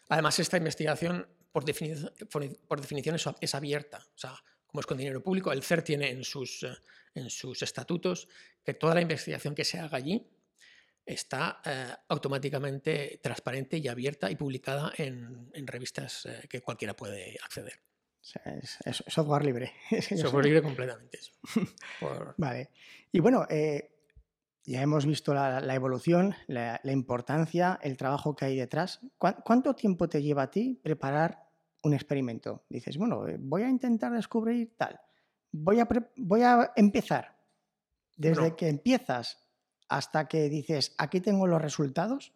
Además, 0.09 0.39
esta 0.39 0.57
investigación, 0.57 1.27
por 1.53 1.65
definición, 1.65 2.13
por 2.69 2.81
definición 2.81 3.17
es, 3.41 3.55
abierta. 3.55 3.99
O 4.15 4.19
sea, 4.19 4.35
como 4.67 4.81
es 4.81 4.87
con 4.87 4.99
dinero 4.99 5.23
público, 5.23 5.53
el 5.53 5.63
CER 5.63 5.83
tiene 5.83 6.11
en 6.11 6.25
sus, 6.25 6.63
eh, 6.63 6.75
en 7.15 7.31
sus 7.31 7.63
estatutos 7.63 8.29
que 8.65 8.75
toda 8.75 8.95
la 8.95 9.01
investigación 9.01 9.55
que 9.55 9.65
se 9.65 9.79
haga 9.79 9.99
allí 9.99 10.27
está 11.07 11.61
eh, 11.65 11.95
automáticamente 12.09 13.21
transparente 13.23 13.79
y 13.79 13.89
abierta 13.89 14.31
y 14.31 14.37
publicada 14.37 14.93
en, 14.97 15.51
revistas 15.67 16.27
eh, 16.27 16.47
que 16.49 16.61
cualquiera 16.61 16.95
puede 16.95 17.37
acceder. 17.43 17.81
es, 18.85 19.05
software 19.07 19.45
libre. 19.45 19.73
software 20.17 20.47
libre 20.47 20.63
completamente. 20.63 21.19
Vale. 22.39 22.71
Y 23.13 23.21
bueno, 23.21 23.47
ya 24.65 24.81
hemos 24.81 25.05
visto 25.05 25.35
la, 25.35 25.75
evolución, 25.75 26.35
la, 26.47 26.81
importancia, 26.85 27.79
el 27.83 27.97
trabajo 27.99 28.35
que 28.35 28.47
hay 28.47 28.57
detrás. 28.57 29.01
¿Cuánto 29.19 29.75
tiempo 29.75 30.09
te 30.09 30.23
lleva 30.23 30.45
a 30.45 30.51
ti 30.51 30.81
preparar 30.83 31.45
un 31.85 31.95
experimento. 31.95 32.65
Dices, 32.69 32.97
bueno, 32.97 33.29
eh, 33.29 33.37
voy 33.39 33.63
a 33.63 33.69
intentar 33.69 34.13
descubrir 34.13 34.75
tal. 34.77 35.01
Voy 35.57 35.79
a, 35.79 35.89
voy 36.17 36.43
a 36.43 36.73
empezar. 36.75 37.39
Desde 38.17 38.57
que 38.57 38.69
empiezas 38.69 39.39
hasta 39.89 40.27
que 40.27 40.49
dices, 40.49 40.95
aquí 40.99 41.21
tengo 41.21 41.47
los 41.47 41.63
resultados, 41.63 42.33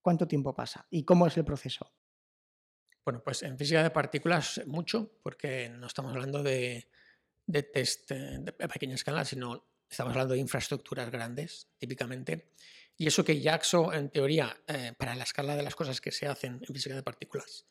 ¿cuánto 0.00 0.28
tiempo 0.28 0.54
pasa? 0.54 0.86
¿Y 0.90 1.04
cómo 1.04 1.26
es 1.26 1.36
el 1.36 1.44
proceso? 1.44 1.92
Bueno, 3.04 3.20
pues 3.24 3.42
en 3.42 3.58
física 3.58 3.82
de 3.82 3.90
partículas 3.90 4.62
mucho, 4.66 5.18
porque 5.22 5.68
no 5.70 5.88
estamos 5.88 6.12
hablando 6.12 6.42
de, 6.42 6.88
de 7.46 7.62
test 7.64 8.10
eh, 8.12 8.38
de 8.38 8.52
pequeña 8.52 8.94
escala, 8.94 9.24
sino 9.24 9.64
estamos 9.90 10.12
hablando 10.12 10.34
de 10.34 10.40
infraestructuras 10.40 11.10
grandes, 11.10 11.68
típicamente. 11.78 12.52
Y 12.96 13.08
eso 13.08 13.24
que 13.24 13.42
JAXO, 13.42 13.92
en 13.92 14.10
teoría, 14.10 14.56
eh, 14.68 14.92
para 14.96 15.16
la 15.16 15.24
escala 15.24 15.56
de 15.56 15.64
las 15.64 15.74
cosas 15.74 16.00
que 16.00 16.12
se 16.12 16.28
hacen 16.28 16.60
en 16.66 16.74
física 16.74 16.94
de 16.94 17.02
partículas, 17.02 17.66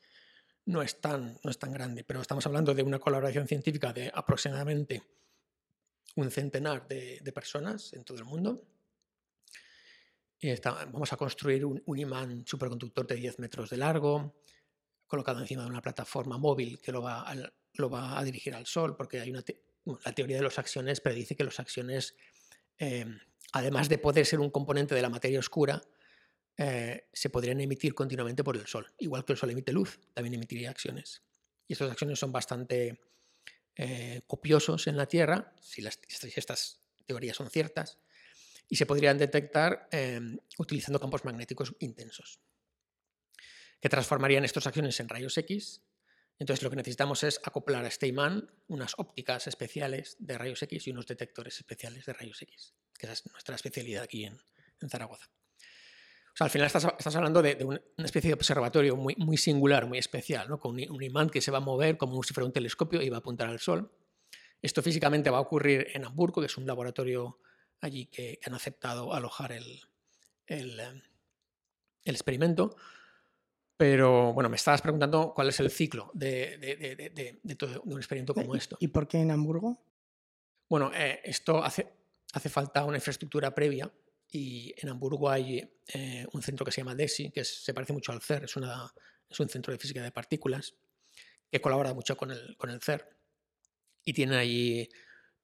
no 0.71 0.81
es, 0.81 0.99
tan, 0.99 1.37
no 1.43 1.51
es 1.51 1.59
tan 1.59 1.71
grande, 1.71 2.03
pero 2.03 2.21
estamos 2.21 2.45
hablando 2.45 2.73
de 2.73 2.81
una 2.81 2.99
colaboración 2.99 3.47
científica 3.47 3.91
de 3.93 4.11
aproximadamente 4.13 5.03
un 6.15 6.31
centenar 6.31 6.87
de, 6.87 7.31
personas 7.33 7.93
en 7.93 8.03
todo 8.03 8.17
el 8.17 8.25
mundo. 8.25 8.63
Y 10.39 10.53
vamos 10.91 11.13
a 11.13 11.17
construir 11.17 11.65
un, 11.65 11.99
imán 11.99 12.43
superconductor 12.47 13.05
de 13.05 13.15
10 13.15 13.39
metros 13.39 13.69
de 13.69 13.77
largo, 13.77 14.41
colocado 15.05 15.39
encima 15.39 15.63
de 15.63 15.69
una 15.69 15.81
plataforma 15.81 16.37
móvil 16.37 16.79
que 16.81 16.91
lo 16.91 17.01
va 17.01 17.29
a, 17.29 17.35
lo 17.73 17.89
va 17.89 18.17
a 18.17 18.23
dirigir 18.23 18.55
al 18.55 18.65
Sol, 18.65 18.95
porque 18.95 19.19
hay 19.19 19.29
una 19.29 19.43
la 20.05 20.13
teoría 20.13 20.37
de 20.37 20.43
los 20.43 20.59
acciones 20.59 21.01
predice 21.01 21.35
que 21.35 21.43
los 21.43 21.59
acciones, 21.59 22.15
eh, 22.77 23.05
además 23.53 23.89
de 23.89 23.97
poder 23.97 24.25
ser 24.25 24.39
un 24.39 24.49
componente 24.49 24.95
de 24.95 25.01
la 25.01 25.09
materia 25.09 25.39
oscura, 25.39 25.81
eh, 26.57 27.09
se 27.13 27.29
podrían 27.29 27.61
emitir 27.61 27.93
continuamente 27.93 28.43
por 28.43 28.57
el 28.57 28.67
Sol. 28.67 28.93
Igual 28.99 29.25
que 29.25 29.33
el 29.33 29.37
Sol 29.39 29.51
emite 29.51 29.71
luz, 29.71 29.99
también 30.13 30.35
emitiría 30.35 30.69
acciones. 30.69 31.23
Y 31.67 31.73
estas 31.73 31.91
acciones 31.91 32.19
son 32.19 32.31
bastante 32.31 33.01
eh, 33.75 34.21
copiosos 34.27 34.87
en 34.87 34.97
la 34.97 35.05
Tierra, 35.05 35.53
si, 35.61 35.81
las, 35.81 35.99
estas 36.07 36.81
teorías 37.05 37.37
son 37.37 37.49
ciertas, 37.49 37.97
y 38.67 38.75
se 38.75 38.85
podrían 38.85 39.17
detectar 39.17 39.87
em, 39.91 40.37
utilizando 40.57 40.99
campos 40.99 41.25
magnéticos 41.25 41.73
intensos, 41.79 42.39
que 43.79 43.89
transformarían 43.89 44.45
estas 44.45 44.67
acciones 44.67 44.99
en 44.99 45.09
rayos 45.09 45.37
X. 45.37 45.81
Entonces 46.37 46.63
lo 46.63 46.69
que 46.69 46.75
necesitamos 46.75 47.23
es 47.23 47.39
acoplar 47.43 47.85
a 47.85 47.87
este 47.87 48.13
unas 48.67 48.93
ópticas 48.97 49.47
especiales 49.47 50.15
de 50.19 50.37
rayos 50.37 50.61
X 50.63 50.87
y 50.87 50.91
unos 50.91 51.07
detectores 51.07 51.57
especiales 51.57 52.05
de 52.05 52.13
rayos 52.13 52.41
X, 52.41 52.73
que 52.97 53.07
es 53.11 53.25
nuestra 53.31 53.55
especialidad 53.55 54.03
aquí 54.03 54.25
en 54.25 54.39
Zaragoza 54.89 55.29
al 56.39 56.49
final 56.49 56.67
estás, 56.67 57.15
hablando 57.15 57.41
de, 57.41 57.63
una 57.63 58.05
especie 58.05 58.29
de 58.29 58.33
observatorio 58.33 58.95
muy, 58.95 59.15
muy 59.17 59.37
singular, 59.37 59.85
muy 59.85 59.97
especial, 59.97 60.47
¿no? 60.49 60.59
con 60.59 60.71
un, 60.75 61.03
imán 61.03 61.29
que 61.29 61.41
se 61.41 61.51
va 61.51 61.57
a 61.57 61.61
mover 61.61 61.97
como 61.97 62.21
si 62.23 62.33
fuera 62.33 62.45
un 62.45 62.53
telescopio 62.53 63.01
y 63.01 63.09
va 63.09 63.17
a 63.17 63.19
apuntar 63.19 63.49
al 63.49 63.59
Sol. 63.59 63.91
Esto 64.61 64.81
físicamente 64.81 65.29
va 65.29 65.37
a 65.37 65.41
ocurrir 65.41 65.87
en 65.93 66.05
Hamburgo, 66.05 66.41
que 66.41 66.47
es 66.47 66.57
un 66.57 66.65
laboratorio 66.65 67.39
allí 67.81 68.05
que, 68.05 68.39
han 68.45 68.53
aceptado 68.53 69.13
alojar 69.13 69.51
el, 69.51 69.81
el, 70.47 70.79
eh, 70.79 71.01
el, 72.05 72.15
experimento. 72.15 72.75
Pero 73.75 74.33
bueno, 74.33 74.49
me 74.49 74.55
estabas 74.55 74.81
preguntando 74.81 75.33
cuál 75.33 75.49
es 75.49 75.59
el 75.59 75.71
ciclo 75.71 76.11
de, 76.13 76.57
de, 76.57 77.39
de, 77.41 77.55
todo, 77.55 77.81
un 77.83 77.97
experimento 77.97 78.33
como 78.33 78.55
esto. 78.55 78.77
¿Y 78.79 78.87
por 78.87 79.07
qué 79.07 79.19
en 79.19 79.31
Hamburgo? 79.31 79.83
Bueno, 80.69 80.91
eh, 80.93 81.19
esto 81.23 81.63
hace, 81.63 81.91
hace 82.33 82.49
falta 82.49 82.85
una 82.85 82.97
infraestructura 82.97 83.53
previa 83.53 83.91
y 84.31 84.73
en 84.77 84.89
Hamburgo 84.89 85.29
hay 85.29 85.69
eh, 85.93 86.25
un 86.31 86.41
centro 86.41 86.65
que 86.65 86.71
se 86.71 86.81
llama 86.81 86.95
DESI, 86.95 87.31
que 87.31 87.43
se 87.43 87.73
parece 87.73 87.93
mucho 87.93 88.13
al 88.13 88.21
CER, 88.21 88.45
es, 88.45 88.55
una, 88.55 88.91
es 89.29 89.39
un 89.39 89.49
centro 89.49 89.73
de 89.73 89.79
física 89.79 90.01
de 90.01 90.11
partículas, 90.11 90.73
que 91.51 91.59
colabora 91.59 91.93
mucho 91.93 92.15
con 92.15 92.31
el, 92.31 92.55
con 92.57 92.69
el 92.69 92.81
CER 92.81 93.05
y 94.05 94.13
tiene 94.13 94.37
ahí 94.37 94.89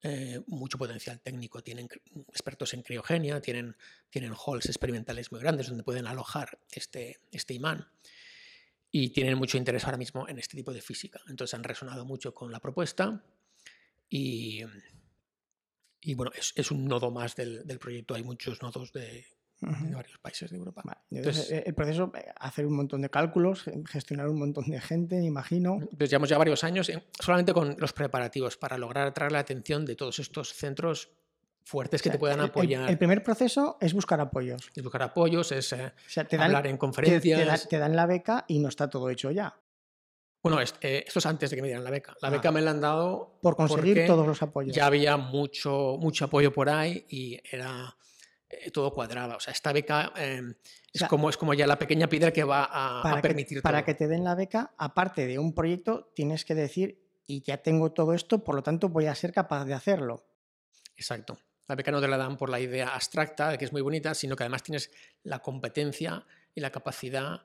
eh, 0.04 0.41
mucho 0.47 0.78
potencial 0.78 1.19
técnico. 1.19 1.62
Tienen 1.62 1.88
expertos 2.30 2.73
en 2.73 2.82
criogenia, 2.82 3.41
tienen, 3.41 3.76
tienen 4.10 4.34
halls 4.34 4.67
experimentales 4.67 5.32
muy 5.32 5.41
grandes 5.41 5.67
donde 5.67 5.84
pueden 5.84 6.08
alojar 6.08 6.58
este, 6.71 7.19
este 7.32 7.54
imán 7.54 7.91
y 8.89 9.10
tienen 9.10 9.38
mucho 9.38 9.58
interés 9.58 9.84
ahora 9.84 9.97
mismo 9.97 10.30
en 10.30 10.39
este 10.39 10.56
tipo 10.56 10.71
de 10.71 10.82
física. 10.82 11.19
Entonces 11.28 11.54
han 11.56 11.63
resonado 11.63 12.06
mucho 12.06 12.34
con 12.34 12.52
la 12.54 12.62
propuesta 12.62 13.21
y 14.10 14.62
y 16.02 16.14
bueno, 16.14 16.32
es, 16.36 16.72
un 16.72 16.86
nodo 16.86 17.12
más 17.12 17.36
del, 17.36 17.64
proyecto. 17.80 18.16
Hay 18.16 18.24
muchos 18.24 18.62
nodos 18.62 18.92
de, 18.94 19.26
varios 19.62 20.20
países 20.20 20.52
de 20.52 20.58
Europa. 20.58 20.84
Entonces, 21.10 21.52
eh, 21.52 21.64
el 21.66 21.74
proceso, 21.74 22.12
eh, 22.16 22.26
hacer 22.40 22.66
un 22.66 22.76
montón 22.76 23.02
de 23.02 23.10
cálculos, 23.10 23.68
eh, 23.68 23.82
gestionar 23.88 24.30
un 24.30 24.40
montón 24.40 24.66
de 24.70 24.80
gente, 24.80 25.18
me 25.18 25.26
imagino. 25.26 25.80
Entonces, 25.82 26.10
llevamos 26.10 26.30
ya 26.30 26.38
varios 26.38 26.64
años 26.64 26.92
solamente 27.20 27.54
con 27.54 27.76
los 27.80 27.94
preparativos 27.94 28.58
para 28.58 28.78
lograr 28.78 29.08
atraer 29.08 29.32
la 29.32 29.40
atención 29.40 29.86
de 29.86 29.96
todos 29.96 30.20
estos 30.20 30.54
centros 30.54 31.10
fuertes 31.64 32.02
que 32.02 32.10
te 32.10 32.20
puedan 32.20 32.40
apoyar. 32.40 32.90
El, 32.90 32.98
primer 32.98 33.24
proceso 33.24 33.78
es 33.82 33.94
buscar 33.94 34.22
apoyos. 34.22 34.70
Es 34.74 34.84
buscar 34.84 35.04
apoyos, 35.04 35.52
es 35.52 35.76
hablar 36.40 36.68
en 36.68 36.78
conferencias. 36.78 37.68
te, 37.68 37.78
dan 37.78 37.96
la 37.96 38.06
beca 38.06 38.46
y 38.48 38.60
no 38.60 38.70
está 38.70 38.90
todo 38.90 39.10
hecho 39.10 39.32
ya. 39.32 39.60
Bueno, 40.50 40.62
eh, 40.82 41.04
esto 41.06 41.20
es 41.20 41.26
antes 41.26 41.50
de 41.50 41.56
que 41.56 41.62
me 41.62 41.68
dieran 41.68 41.84
la 41.84 41.90
beca. 41.90 42.16
La 42.22 42.30
beca 42.30 42.50
ah. 42.50 42.52
me 42.52 42.62
la 42.62 42.72
han 42.72 42.82
dado 42.82 43.38
por 43.42 43.56
conseguir 43.56 44.06
todos 44.06 44.26
los 44.26 44.42
apoyos. 44.42 44.76
Ya 44.76 44.86
había 44.86 45.18
mucho, 45.18 45.98
mucho 46.00 46.26
apoyo 46.26 46.52
por 46.52 46.70
ahí 46.70 47.06
y 47.10 47.40
era 47.52 47.96
eh, 48.50 48.72
todo 48.72 48.94
cuadraba. 48.94 49.36
O 49.36 49.40
sea, 49.40 49.52
esta 49.52 49.74
beca 49.74 50.14
em, 50.16 50.56
es, 50.94 51.04
como, 51.04 51.30
es 51.30 51.38
como 51.38 51.54
ya 51.54 51.68
la 51.68 51.78
pequeña 51.78 52.08
piedra 52.08 52.32
que 52.32 52.44
va 52.44 52.70
a, 52.72 53.22
permitir. 53.22 53.62
para 53.62 53.84
que 53.84 53.94
te 53.94 54.08
den 54.08 54.24
la 54.24 54.36
beca, 54.36 54.74
aparte 54.78 55.28
de 55.28 55.38
un 55.38 55.54
proyecto, 55.54 56.12
tienes 56.16 56.46
que 56.46 56.56
decir, 56.56 57.04
y 57.26 57.42
ya 57.42 57.58
tengo 57.58 57.92
todo 57.92 58.14
esto, 58.14 58.44
por 58.44 58.56
lo 58.56 58.64
tanto 58.64 58.90
voy 58.90 59.08
a 59.08 59.16
ser 59.16 59.34
capaz 59.34 59.66
de 59.66 59.74
hacerlo. 59.74 60.24
Exacto. 60.96 61.38
La 61.68 61.76
beca 61.76 61.92
no 61.92 62.00
te 62.00 62.08
la 62.08 62.16
dan 62.16 62.38
por 62.38 62.50
la 62.50 62.62
idea 62.62 62.90
abstracta 62.90 63.50
de 63.50 63.58
que 63.58 63.66
es 63.66 63.74
muy 63.74 63.82
bonita, 63.82 64.14
sino 64.14 64.38
que 64.38 64.44
además 64.44 64.64
tienes 64.64 64.90
la 65.24 65.40
competencia 65.40 66.26
y 66.56 66.62
la 66.62 66.72
capacidad 66.72 67.42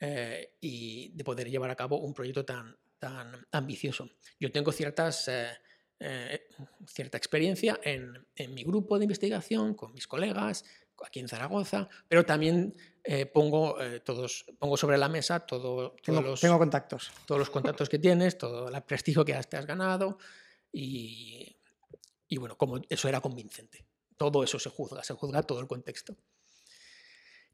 eh, 0.00 0.56
y 0.60 1.10
de 1.10 1.24
poder 1.24 1.50
llevar 1.50 1.70
a 1.70 1.76
cabo 1.76 1.98
un 1.98 2.14
proyecto 2.14 2.44
tan, 2.44 2.74
tan 2.98 3.46
ambicioso. 3.52 4.08
Yo 4.38 4.50
tengo 4.50 4.72
ciertas, 4.72 5.28
eh, 5.28 5.50
eh, 5.98 6.48
cierta 6.86 7.18
experiencia 7.18 7.78
en, 7.82 8.26
en, 8.34 8.54
mi 8.54 8.64
grupo 8.64 8.98
de 8.98 9.04
investigación, 9.04 9.74
con 9.74 9.92
mis 9.92 10.06
colegas, 10.06 10.64
aquí 11.04 11.20
en 11.20 11.28
Zaragoza, 11.28 11.88
pero 12.08 12.24
también 12.24 12.74
pongo, 13.32 13.78
todos, 14.04 14.44
pongo 14.58 14.76
sobre 14.76 14.98
la 14.98 15.08
mesa 15.08 15.40
todo, 15.40 15.96
todos 16.02 16.22
los, 16.22 16.40
tengo 16.42 16.58
contactos. 16.58 17.10
todos 17.24 17.38
los 17.38 17.48
contactos 17.48 17.88
que 17.88 17.98
tienes, 17.98 18.36
todo 18.36 18.68
el 18.68 18.82
prestigio 18.82 19.24
que 19.24 19.32
te 19.32 19.56
has 19.56 19.64
ganado 19.64 20.18
y, 20.70 21.56
y 22.28 22.36
bueno, 22.36 22.56
como 22.58 22.80
eso 22.88 23.08
era 23.08 23.22
convincente. 23.22 23.86
Todo 24.18 24.44
eso 24.44 24.58
se 24.58 24.68
juzga, 24.68 25.02
se 25.02 25.14
juzga 25.14 25.42
todo 25.42 25.60
el 25.60 25.66
contexto. 25.66 26.14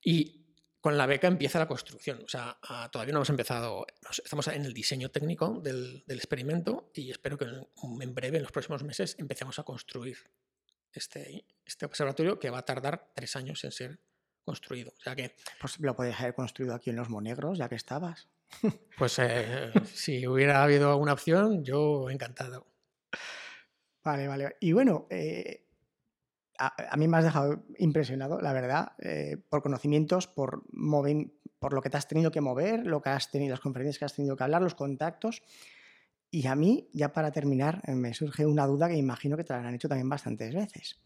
Y 0.03 0.46
con 0.87 0.97
la 0.97 1.07
beca 1.07 1.27
empieza 1.27 1.59
la 1.59 1.67
construcción. 1.67 2.23
O 2.25 2.29
sea, 2.29 2.61
ah, 2.63 2.89
todavía 2.93 3.13
no 3.13 3.19
hemos 3.19 3.31
empezado, 3.31 3.89
estamos 4.23 4.47
en 4.47 4.65
el 4.65 4.73
diseño 4.73 5.11
técnico 5.11 5.59
del, 5.61 6.05
experimento 6.07 6.93
y 6.95 7.11
espero 7.11 7.37
que 7.37 7.45
en, 7.45 8.15
breve, 8.15 8.37
en 8.37 8.45
los 8.45 8.53
próximos 8.53 8.85
meses, 8.85 9.17
empecemos 9.19 9.59
a 9.59 9.65
construir 9.65 10.17
este, 10.93 11.45
este 11.65 11.87
observatorio 11.87 12.39
que 12.39 12.51
va 12.51 12.59
a 12.59 12.65
tardar 12.65 13.11
tres 13.17 13.35
años 13.35 13.65
en 13.65 13.73
ser 13.73 13.99
construido. 14.45 14.93
O 14.97 15.03
sea 15.03 15.17
que, 15.17 15.35
pues 15.61 15.81
lo 15.81 15.97
podías 15.97 16.21
haber 16.21 16.35
construido 16.35 16.73
aquí 16.73 16.91
en 16.91 16.97
Los 16.97 17.11
Monegros, 17.11 17.59
ya 17.59 17.69
que 17.69 17.75
estabas. 17.75 18.29
Pues 18.97 19.19
eh, 19.19 19.73
si 19.93 20.25
hubiera 20.29 20.63
habido 20.63 20.93
alguna 20.93 21.15
opción, 21.15 21.65
yo 21.65 22.09
encantado. 22.11 22.69
Vale, 24.05 24.29
vale. 24.29 24.57
Y 24.61 24.71
bueno, 24.71 25.09
eh, 25.11 25.66
a, 26.59 26.97
mí 26.97 27.09
me 27.09 27.17
has 27.19 27.25
dejado 27.25 27.65
impresionado, 27.79 28.41
la 28.41 28.53
verdad, 28.53 28.93
eh, 28.99 29.37
por 29.49 29.63
conocimientos, 29.63 30.27
por, 30.27 30.65
por 31.59 31.73
lo 31.73 31.83
que 31.83 31.91
te 31.91 31.97
has 31.97 32.09
tenido 32.09 32.31
que 32.31 32.41
mover, 32.41 32.87
lo 32.87 33.03
que 33.03 33.11
has 33.11 33.31
tenido, 33.31 33.53
las 33.53 33.61
conferencias 33.61 33.99
que 33.99 34.05
has 34.05 34.15
tenido 34.15 34.37
que 34.37 34.45
hablar, 34.45 34.63
los 34.63 34.75
contactos. 34.75 35.43
Y 36.31 36.47
a 36.47 36.55
mí, 36.55 36.89
ya 36.93 37.13
para 37.13 37.31
terminar, 37.31 37.83
eh, 37.87 37.95
me 37.95 38.15
surge 38.15 38.47
una 38.47 38.67
duda 38.67 38.89
que 38.89 38.97
imagino 38.97 39.37
que 39.37 39.45
te 39.45 39.53
la 39.53 39.61
han 39.61 39.75
hecho 39.75 39.89
también 39.89 40.09
bastantes 40.09 40.55
veces. 40.55 41.01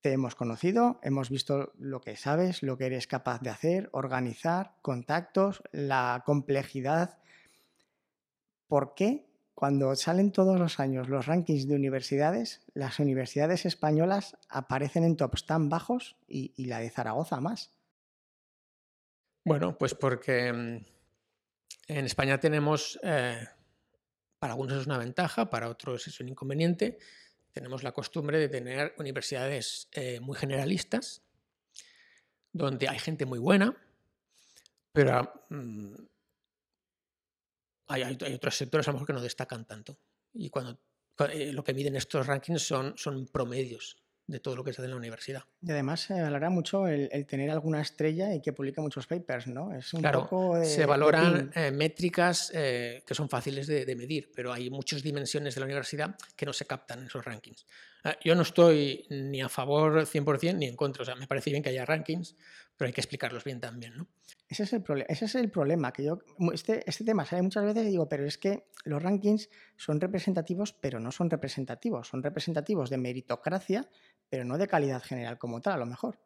Te 0.00 0.12
hemos 0.12 0.34
conocido, 0.34 1.00
hemos 1.02 1.30
visto 1.30 1.72
lo 1.78 2.00
que 2.00 2.16
sabes, 2.16 2.62
lo 2.62 2.78
que 2.78 2.86
eres 2.86 3.06
capaz 3.06 3.40
de 3.40 3.50
hacer, 3.50 3.88
organizar, 3.92 4.76
contactos, 4.82 5.62
la 5.72 6.22
complejidad. 6.24 7.18
¿Por 8.68 8.94
qué 8.94 9.25
cuando 9.56 9.96
salen 9.96 10.32
todos 10.32 10.60
los 10.60 10.78
años 10.80 11.08
los 11.08 11.24
rankings 11.24 11.66
de 11.66 11.74
universidades, 11.74 12.60
las 12.74 12.98
universidades 12.98 13.64
españolas 13.64 14.36
aparecen 14.50 15.02
en 15.02 15.16
tops 15.16 15.46
tan 15.46 15.70
bajos 15.70 16.18
y, 16.28 16.52
la 16.66 16.78
de 16.78 16.90
Zaragoza 16.90 17.40
más. 17.40 17.72
Bueno, 19.46 19.78
pues 19.78 19.94
porque 19.94 20.52
mm, 20.52 20.84
en 21.88 22.04
España 22.04 22.38
tenemos, 22.38 23.00
eh, 23.02 23.48
para 24.38 24.52
algunos 24.52 24.78
es 24.78 24.86
una 24.86 24.98
ventaja, 24.98 25.48
para 25.48 25.70
otros 25.70 26.06
es 26.06 26.20
un 26.20 26.28
inconveniente, 26.28 26.98
tenemos 27.50 27.82
la 27.82 27.92
costumbre 27.92 28.38
de 28.38 28.50
tener 28.50 28.94
universidades 28.98 29.88
eh, 29.92 30.20
muy 30.20 30.36
generalistas, 30.36 31.22
donde 32.52 32.90
hay 32.90 32.98
gente 32.98 33.24
muy 33.24 33.38
buena, 33.38 33.74
pero 34.92 35.32
mm, 35.48 35.94
hay, 37.88 38.18
otros 38.34 38.56
sectores 38.56 38.86
a 38.88 38.90
lo 38.90 38.94
mejor 38.94 39.06
que 39.06 39.12
no 39.12 39.20
destacan 39.20 39.64
tanto. 39.64 39.98
Y 40.32 40.50
cuando, 40.50 40.78
eh, 41.32 41.52
lo 41.52 41.64
que 41.64 41.74
miden 41.74 41.96
estos 41.96 42.26
rankings 42.26 42.62
son, 42.62 42.96
son 42.96 43.26
promedios 43.26 43.96
de 44.26 44.40
todo 44.40 44.56
lo 44.56 44.64
que 44.64 44.72
se 44.72 44.80
hace 44.80 44.86
en 44.86 44.90
la 44.90 44.96
universidad. 44.96 45.44
Y 45.62 45.70
además 45.70 46.00
se 46.00 46.20
valora 46.20 46.50
mucho 46.50 46.88
el, 46.88 47.08
tener 47.26 47.50
alguna 47.50 47.80
estrella 47.80 48.34
y 48.34 48.42
que 48.42 48.52
publica 48.52 48.82
muchos 48.82 49.06
papers, 49.06 49.46
¿no? 49.46 49.72
Es 49.72 49.94
un 49.94 50.02
poco 50.02 50.62
se 50.64 50.84
valoran 50.84 51.52
eh, 51.54 51.70
métricas 51.70 52.50
eh, 52.52 53.04
que 53.06 53.14
son 53.14 53.28
fáciles 53.28 53.66
de, 53.68 53.96
medir, 53.96 54.32
pero 54.34 54.52
hay 54.52 54.68
muchas 54.68 55.02
dimensiones 55.02 55.54
de 55.54 55.60
la 55.60 55.66
universidad 55.66 56.16
que 56.34 56.44
no 56.44 56.52
se 56.52 56.66
captan 56.66 57.00
en 57.00 57.06
esos 57.06 57.24
rankings. 57.24 57.66
Ah, 58.02 58.16
yo 58.22 58.34
no 58.34 58.42
estoy 58.42 59.06
ni 59.10 59.40
a 59.40 59.48
favor 59.48 60.04
100% 60.04 60.56
ni 60.56 60.66
en 60.66 60.76
contra, 60.76 61.02
o 61.02 61.06
sea, 61.06 61.14
me 61.14 61.28
parece 61.28 61.50
bien 61.50 61.62
que 61.62 61.68
haya 61.68 61.84
rankings, 61.84 62.34
pero 62.76 62.88
hay 62.88 62.92
que 62.92 63.00
explicarlos 63.00 63.44
bien 63.44 63.60
también, 63.60 63.96
¿no? 63.96 64.08
Ese 64.48 64.64
es 64.64 64.72
el, 64.72 64.84
ese 65.08 65.24
es 65.24 65.34
el 65.34 65.50
problema, 65.50 65.92
que 65.92 66.04
yo, 66.04 66.18
este, 66.52 66.88
este 66.88 67.04
tema 67.04 67.24
sale 67.24 67.42
muchas 67.42 67.64
veces 67.64 67.86
y 67.86 67.90
digo, 67.90 68.08
pero 68.08 68.26
es 68.26 68.38
que 68.38 68.68
los 68.84 69.02
rankings 69.02 69.48
son 69.76 70.00
representativos, 70.00 70.72
pero 70.72 71.00
no 71.00 71.10
son 71.10 71.30
representativos, 71.30 72.08
son 72.08 72.22
representativos 72.22 72.90
de 72.90 72.98
meritocracia, 72.98 73.88
pero 74.28 74.44
no 74.44 74.58
de 74.58 74.68
calidad 74.68 75.02
general 75.02 75.38
como 75.38 75.60
tal, 75.60 75.74
a 75.74 75.78
lo 75.78 75.86
mejor. 75.86 76.20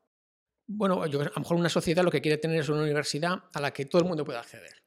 Bueno, 0.67 1.07
yo, 1.07 1.21
a 1.23 1.25
lo 1.25 1.41
mejor 1.41 1.57
una 1.57 1.69
sociedad 1.69 2.05
lo 2.05 2.11
que 2.11 2.21
quiere 2.21 2.39
tener 2.39 2.61
es 2.61 2.69
una 2.69 2.83
universidad 2.83 3.45
a 3.53 3.61
la 3.61 3.73
que 3.73 3.87
todo 3.87 4.03
el 4.03 4.09
mundo 4.09 4.25
pueda 4.25 4.41
acceder. 4.41 4.85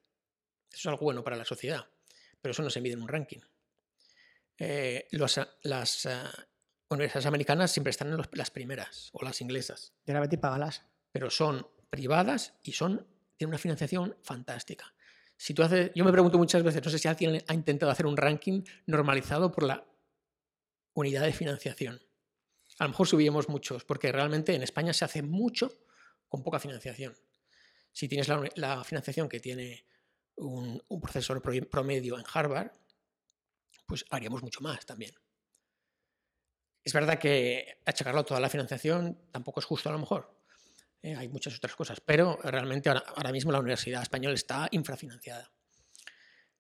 Eso 0.71 0.79
es 0.79 0.85
algo 0.87 1.05
bueno 1.05 1.23
para 1.23 1.35
la 1.35 1.45
sociedad, 1.45 1.85
pero 2.41 2.51
eso 2.51 2.63
no 2.63 2.69
se 2.69 2.81
mide 2.81 2.93
en 2.93 3.01
un 3.01 3.07
ranking. 3.07 3.39
Eh, 4.57 5.07
las 5.11 6.05
eh, 6.05 6.21
universidades 6.89 7.25
americanas 7.25 7.71
siempre 7.71 7.91
están 7.91 8.13
en 8.13 8.21
las 8.31 8.51
primeras, 8.51 9.09
o 9.13 9.23
las 9.23 9.41
inglesas. 9.41 9.93
Y 10.05 10.11
ahora 10.11 10.21
Betty 10.21 10.37
págalas. 10.37 10.83
Pero 11.13 11.29
son 11.29 11.65
privadas 11.89 12.55
y 12.63 12.73
son, 12.73 13.07
tienen 13.37 13.51
una 13.51 13.57
financiación 13.57 14.17
fantástica. 14.23 14.93
Si 15.37 15.53
tú 15.53 15.63
haces, 15.63 15.91
yo 15.95 16.03
me 16.03 16.11
pregunto 16.11 16.37
muchas 16.37 16.63
veces, 16.63 16.83
no 16.83 16.91
sé 16.91 16.99
si 16.99 17.07
alguien 17.07 17.41
ha 17.47 17.53
intentado 17.53 17.91
hacer 17.91 18.05
un 18.05 18.17
ranking 18.17 18.63
normalizado 18.85 19.51
por 19.51 19.63
la 19.63 19.85
unidad 20.93 21.23
de 21.23 21.33
financiación. 21.33 22.01
A 22.79 22.85
lo 22.85 22.89
mejor 22.89 23.07
subimos 23.07 23.49
muchos, 23.49 23.85
porque 23.85 24.11
realmente 24.11 24.55
en 24.55 24.63
España 24.63 24.93
se 24.93 25.05
hace 25.05 25.21
mucho 25.21 25.71
con 26.27 26.43
poca 26.43 26.59
financiación. 26.59 27.15
Si 27.91 28.07
tienes 28.07 28.27
la, 28.27 28.83
financiación 28.83 29.29
que 29.29 29.39
tiene 29.39 29.85
un, 30.35 30.81
profesor 30.99 31.41
promedio 31.69 32.17
en 32.17 32.25
Harvard, 32.33 32.71
pues 33.85 34.05
haríamos 34.09 34.41
mucho 34.41 34.61
más 34.61 34.85
también. 34.85 35.13
Es 36.83 36.91
verdad 36.91 37.19
que 37.19 37.77
achacarlo 37.85 38.25
toda 38.25 38.39
la 38.39 38.49
financiación 38.49 39.27
tampoco 39.31 39.59
es 39.59 39.65
justo 39.65 39.89
a 39.89 39.91
lo 39.91 39.99
mejor. 39.99 40.42
¿Eh? 41.03 41.15
hay 41.15 41.29
muchas 41.29 41.55
otras 41.55 41.75
cosas, 41.75 42.01
pero 42.01 42.39
realmente 42.43 42.89
ahora, 42.89 43.31
mismo 43.31 43.51
la 43.51 43.59
Universidad 43.59 44.01
Española 44.01 44.33
está 44.33 44.67
infrafinanciada. 44.71 45.51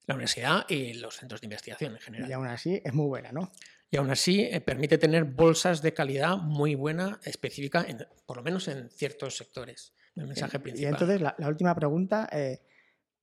La 0.05 0.15
universidad 0.15 0.65
y 0.69 0.93
los 0.93 1.15
centros 1.15 1.41
de 1.41 1.45
investigación 1.45 1.93
en 1.93 1.99
general. 1.99 2.29
Y 2.29 2.33
aún 2.33 2.47
así 2.47 2.81
es 2.83 2.93
muy 2.93 3.07
buena, 3.07 3.31
¿no? 3.31 3.51
Y 3.89 3.97
aún 3.97 4.11
así 4.11 4.41
eh, 4.41 4.59
permite 4.59 4.97
tener 4.97 5.23
bolsas 5.23 5.81
de 5.81 5.93
calidad 5.93 6.37
muy 6.37 6.75
buena, 6.75 7.19
específica, 7.23 7.85
por 8.25 8.37
lo 8.37 8.43
menos 8.43 8.67
en 8.67 8.89
ciertos 8.89 9.37
sectores. 9.37 9.93
El 10.15 10.27
mensaje 10.27 10.59
principal. 10.59 10.83
Y 10.83 10.93
entonces, 10.93 11.21
la, 11.21 11.47
última 11.47 11.73
pregunta, 11.73 12.27
eh, 12.31 12.61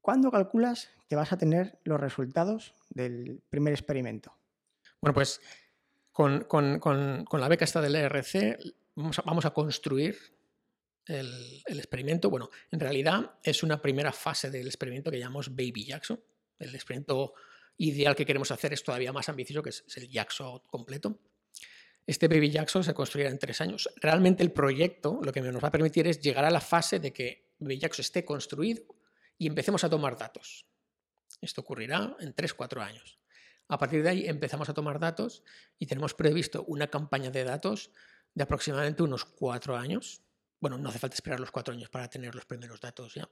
¿cuándo 0.00 0.30
calculas 0.30 0.90
que 1.08 1.16
vas 1.16 1.32
a 1.32 1.38
tener 1.38 1.78
los 1.84 2.00
resultados 2.00 2.74
del 2.88 3.42
primer 3.50 3.72
experimento? 3.72 4.32
Bueno, 5.00 5.14
pues 5.14 5.40
con, 6.12 6.46
la 7.32 7.48
beca 7.48 7.64
esta 7.64 7.80
del 7.80 7.96
ERC 7.96 8.58
vamos 8.94 9.44
a, 9.44 9.50
construir 9.50 10.18
el, 11.10 11.62
experimento. 11.66 12.30
Bueno, 12.30 12.50
en 12.70 12.80
realidad 12.80 13.38
es 13.42 13.62
una 13.62 13.80
primera 13.80 14.12
fase 14.12 14.50
del 14.50 14.66
experimento 14.66 15.10
que 15.10 15.18
llamamos 15.18 15.50
Baby 15.50 15.84
Jackson, 15.84 16.22
el 16.58 16.74
experimento 16.74 17.34
ideal 17.78 18.14
que 18.14 18.26
queremos 18.26 18.50
hacer 18.50 18.72
es 18.72 18.82
todavía 18.82 19.12
más 19.12 19.28
ambicioso, 19.28 19.62
que 19.62 19.70
es, 19.70 19.84
el 19.96 20.08
Jackson 20.08 20.60
completo. 20.66 21.18
Este 22.06 22.28
Baby 22.28 22.50
Jackson 22.50 22.84
se 22.84 22.92
construirá 22.92 23.30
en 23.30 23.38
tres 23.38 23.60
años. 23.60 23.88
Realmente 23.96 24.42
el 24.42 24.52
proyecto 24.52 25.20
lo 25.22 25.32
que 25.32 25.40
nos 25.40 25.62
va 25.62 25.68
a 25.68 25.72
permitir 25.72 26.06
es 26.06 26.20
llegar 26.20 26.44
a 26.44 26.50
la 26.50 26.60
fase 26.60 26.98
de 26.98 27.12
que 27.12 27.50
Baby 27.58 27.78
Jackson 27.78 28.02
esté 28.02 28.24
construido 28.24 28.82
y 29.38 29.46
empecemos 29.46 29.84
a 29.84 29.90
tomar 29.90 30.18
datos. 30.18 30.66
Esto 31.40 31.62
ocurrirá 31.62 32.16
en 32.20 32.34
tres, 32.34 32.52
cuatro 32.52 32.82
años. 32.82 33.18
A 33.68 33.78
partir 33.78 34.02
de 34.02 34.10
ahí 34.10 34.26
empezamos 34.26 34.68
a 34.68 34.74
tomar 34.74 34.98
datos 34.98 35.42
y 35.78 35.86
tenemos 35.86 36.12
previsto 36.14 36.64
una 36.64 36.88
campaña 36.88 37.30
de 37.30 37.44
datos 37.44 37.90
de 38.34 38.42
aproximadamente 38.42 39.02
unos 39.02 39.24
cuatro 39.24 39.76
años. 39.76 40.22
Bueno, 40.60 40.78
no 40.78 40.88
hace 40.90 40.98
falta 40.98 41.14
esperar 41.14 41.40
los 41.40 41.50
cuatro 41.50 41.74
años 41.74 41.88
para 41.88 42.08
tener 42.08 42.34
los 42.34 42.44
primeros 42.44 42.80
datos 42.80 43.14
ya, 43.14 43.28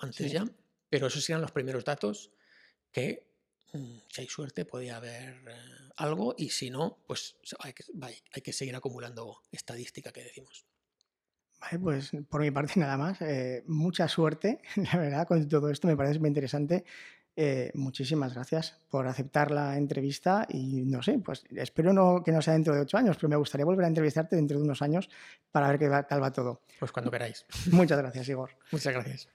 antes 0.00 0.32
ya, 0.32 0.44
pero 0.88 1.06
esos 1.06 1.24
serán 1.24 1.42
los 1.42 1.52
primeros 1.52 1.84
datos 1.84 2.32
que 2.90 3.32
Mm, 3.72 3.96
si 4.08 4.20
hay 4.20 4.28
suerte 4.28 4.64
puede 4.66 4.90
haber 4.90 5.34
eh, 5.48 5.90
algo 5.96 6.34
y 6.36 6.50
si 6.50 6.70
no, 6.70 6.98
pues 7.06 7.36
hay 7.60 7.72
que, 7.72 7.84
hay 8.32 8.42
que 8.42 8.52
seguir 8.52 8.76
acumulando 8.76 9.40
estadística 9.50 10.12
que 10.12 10.24
decimos. 10.24 10.66
Vale, 11.60 11.78
pues 11.78 12.10
por 12.28 12.42
mi 12.42 12.50
parte 12.50 12.74
nada 12.80 12.96
más. 12.98 13.22
Eh, 13.22 13.64
mucha 13.66 14.08
suerte, 14.08 14.60
la 14.76 14.98
verdad, 14.98 15.26
con 15.26 15.48
todo 15.48 15.70
esto 15.70 15.88
me 15.88 15.96
parece 15.96 16.18
muy 16.18 16.28
interesante. 16.28 16.84
Eh, 17.34 17.70
muchísimas 17.74 18.34
gracias 18.34 18.78
por 18.90 19.06
aceptar 19.06 19.50
la 19.50 19.78
entrevista 19.78 20.46
y 20.50 20.82
no 20.82 21.02
sé, 21.02 21.18
pues 21.24 21.44
espero 21.56 21.92
no, 21.92 22.22
que 22.22 22.30
no 22.30 22.42
sea 22.42 22.52
dentro 22.52 22.74
de 22.74 22.82
ocho 22.82 22.98
años, 22.98 23.16
pero 23.16 23.30
me 23.30 23.36
gustaría 23.36 23.64
volver 23.64 23.84
a 23.84 23.88
entrevistarte 23.88 24.36
dentro 24.36 24.58
de 24.58 24.64
unos 24.64 24.82
años 24.82 25.08
para 25.50 25.68
ver 25.68 25.78
qué 25.78 25.88
tal 26.08 26.22
va 26.22 26.32
todo. 26.32 26.60
Pues 26.78 26.92
cuando 26.92 27.10
queráis. 27.10 27.46
Muchas 27.70 27.98
gracias, 27.98 28.28
Igor. 28.28 28.50
Muchas 28.70 28.92
gracias. 28.92 29.28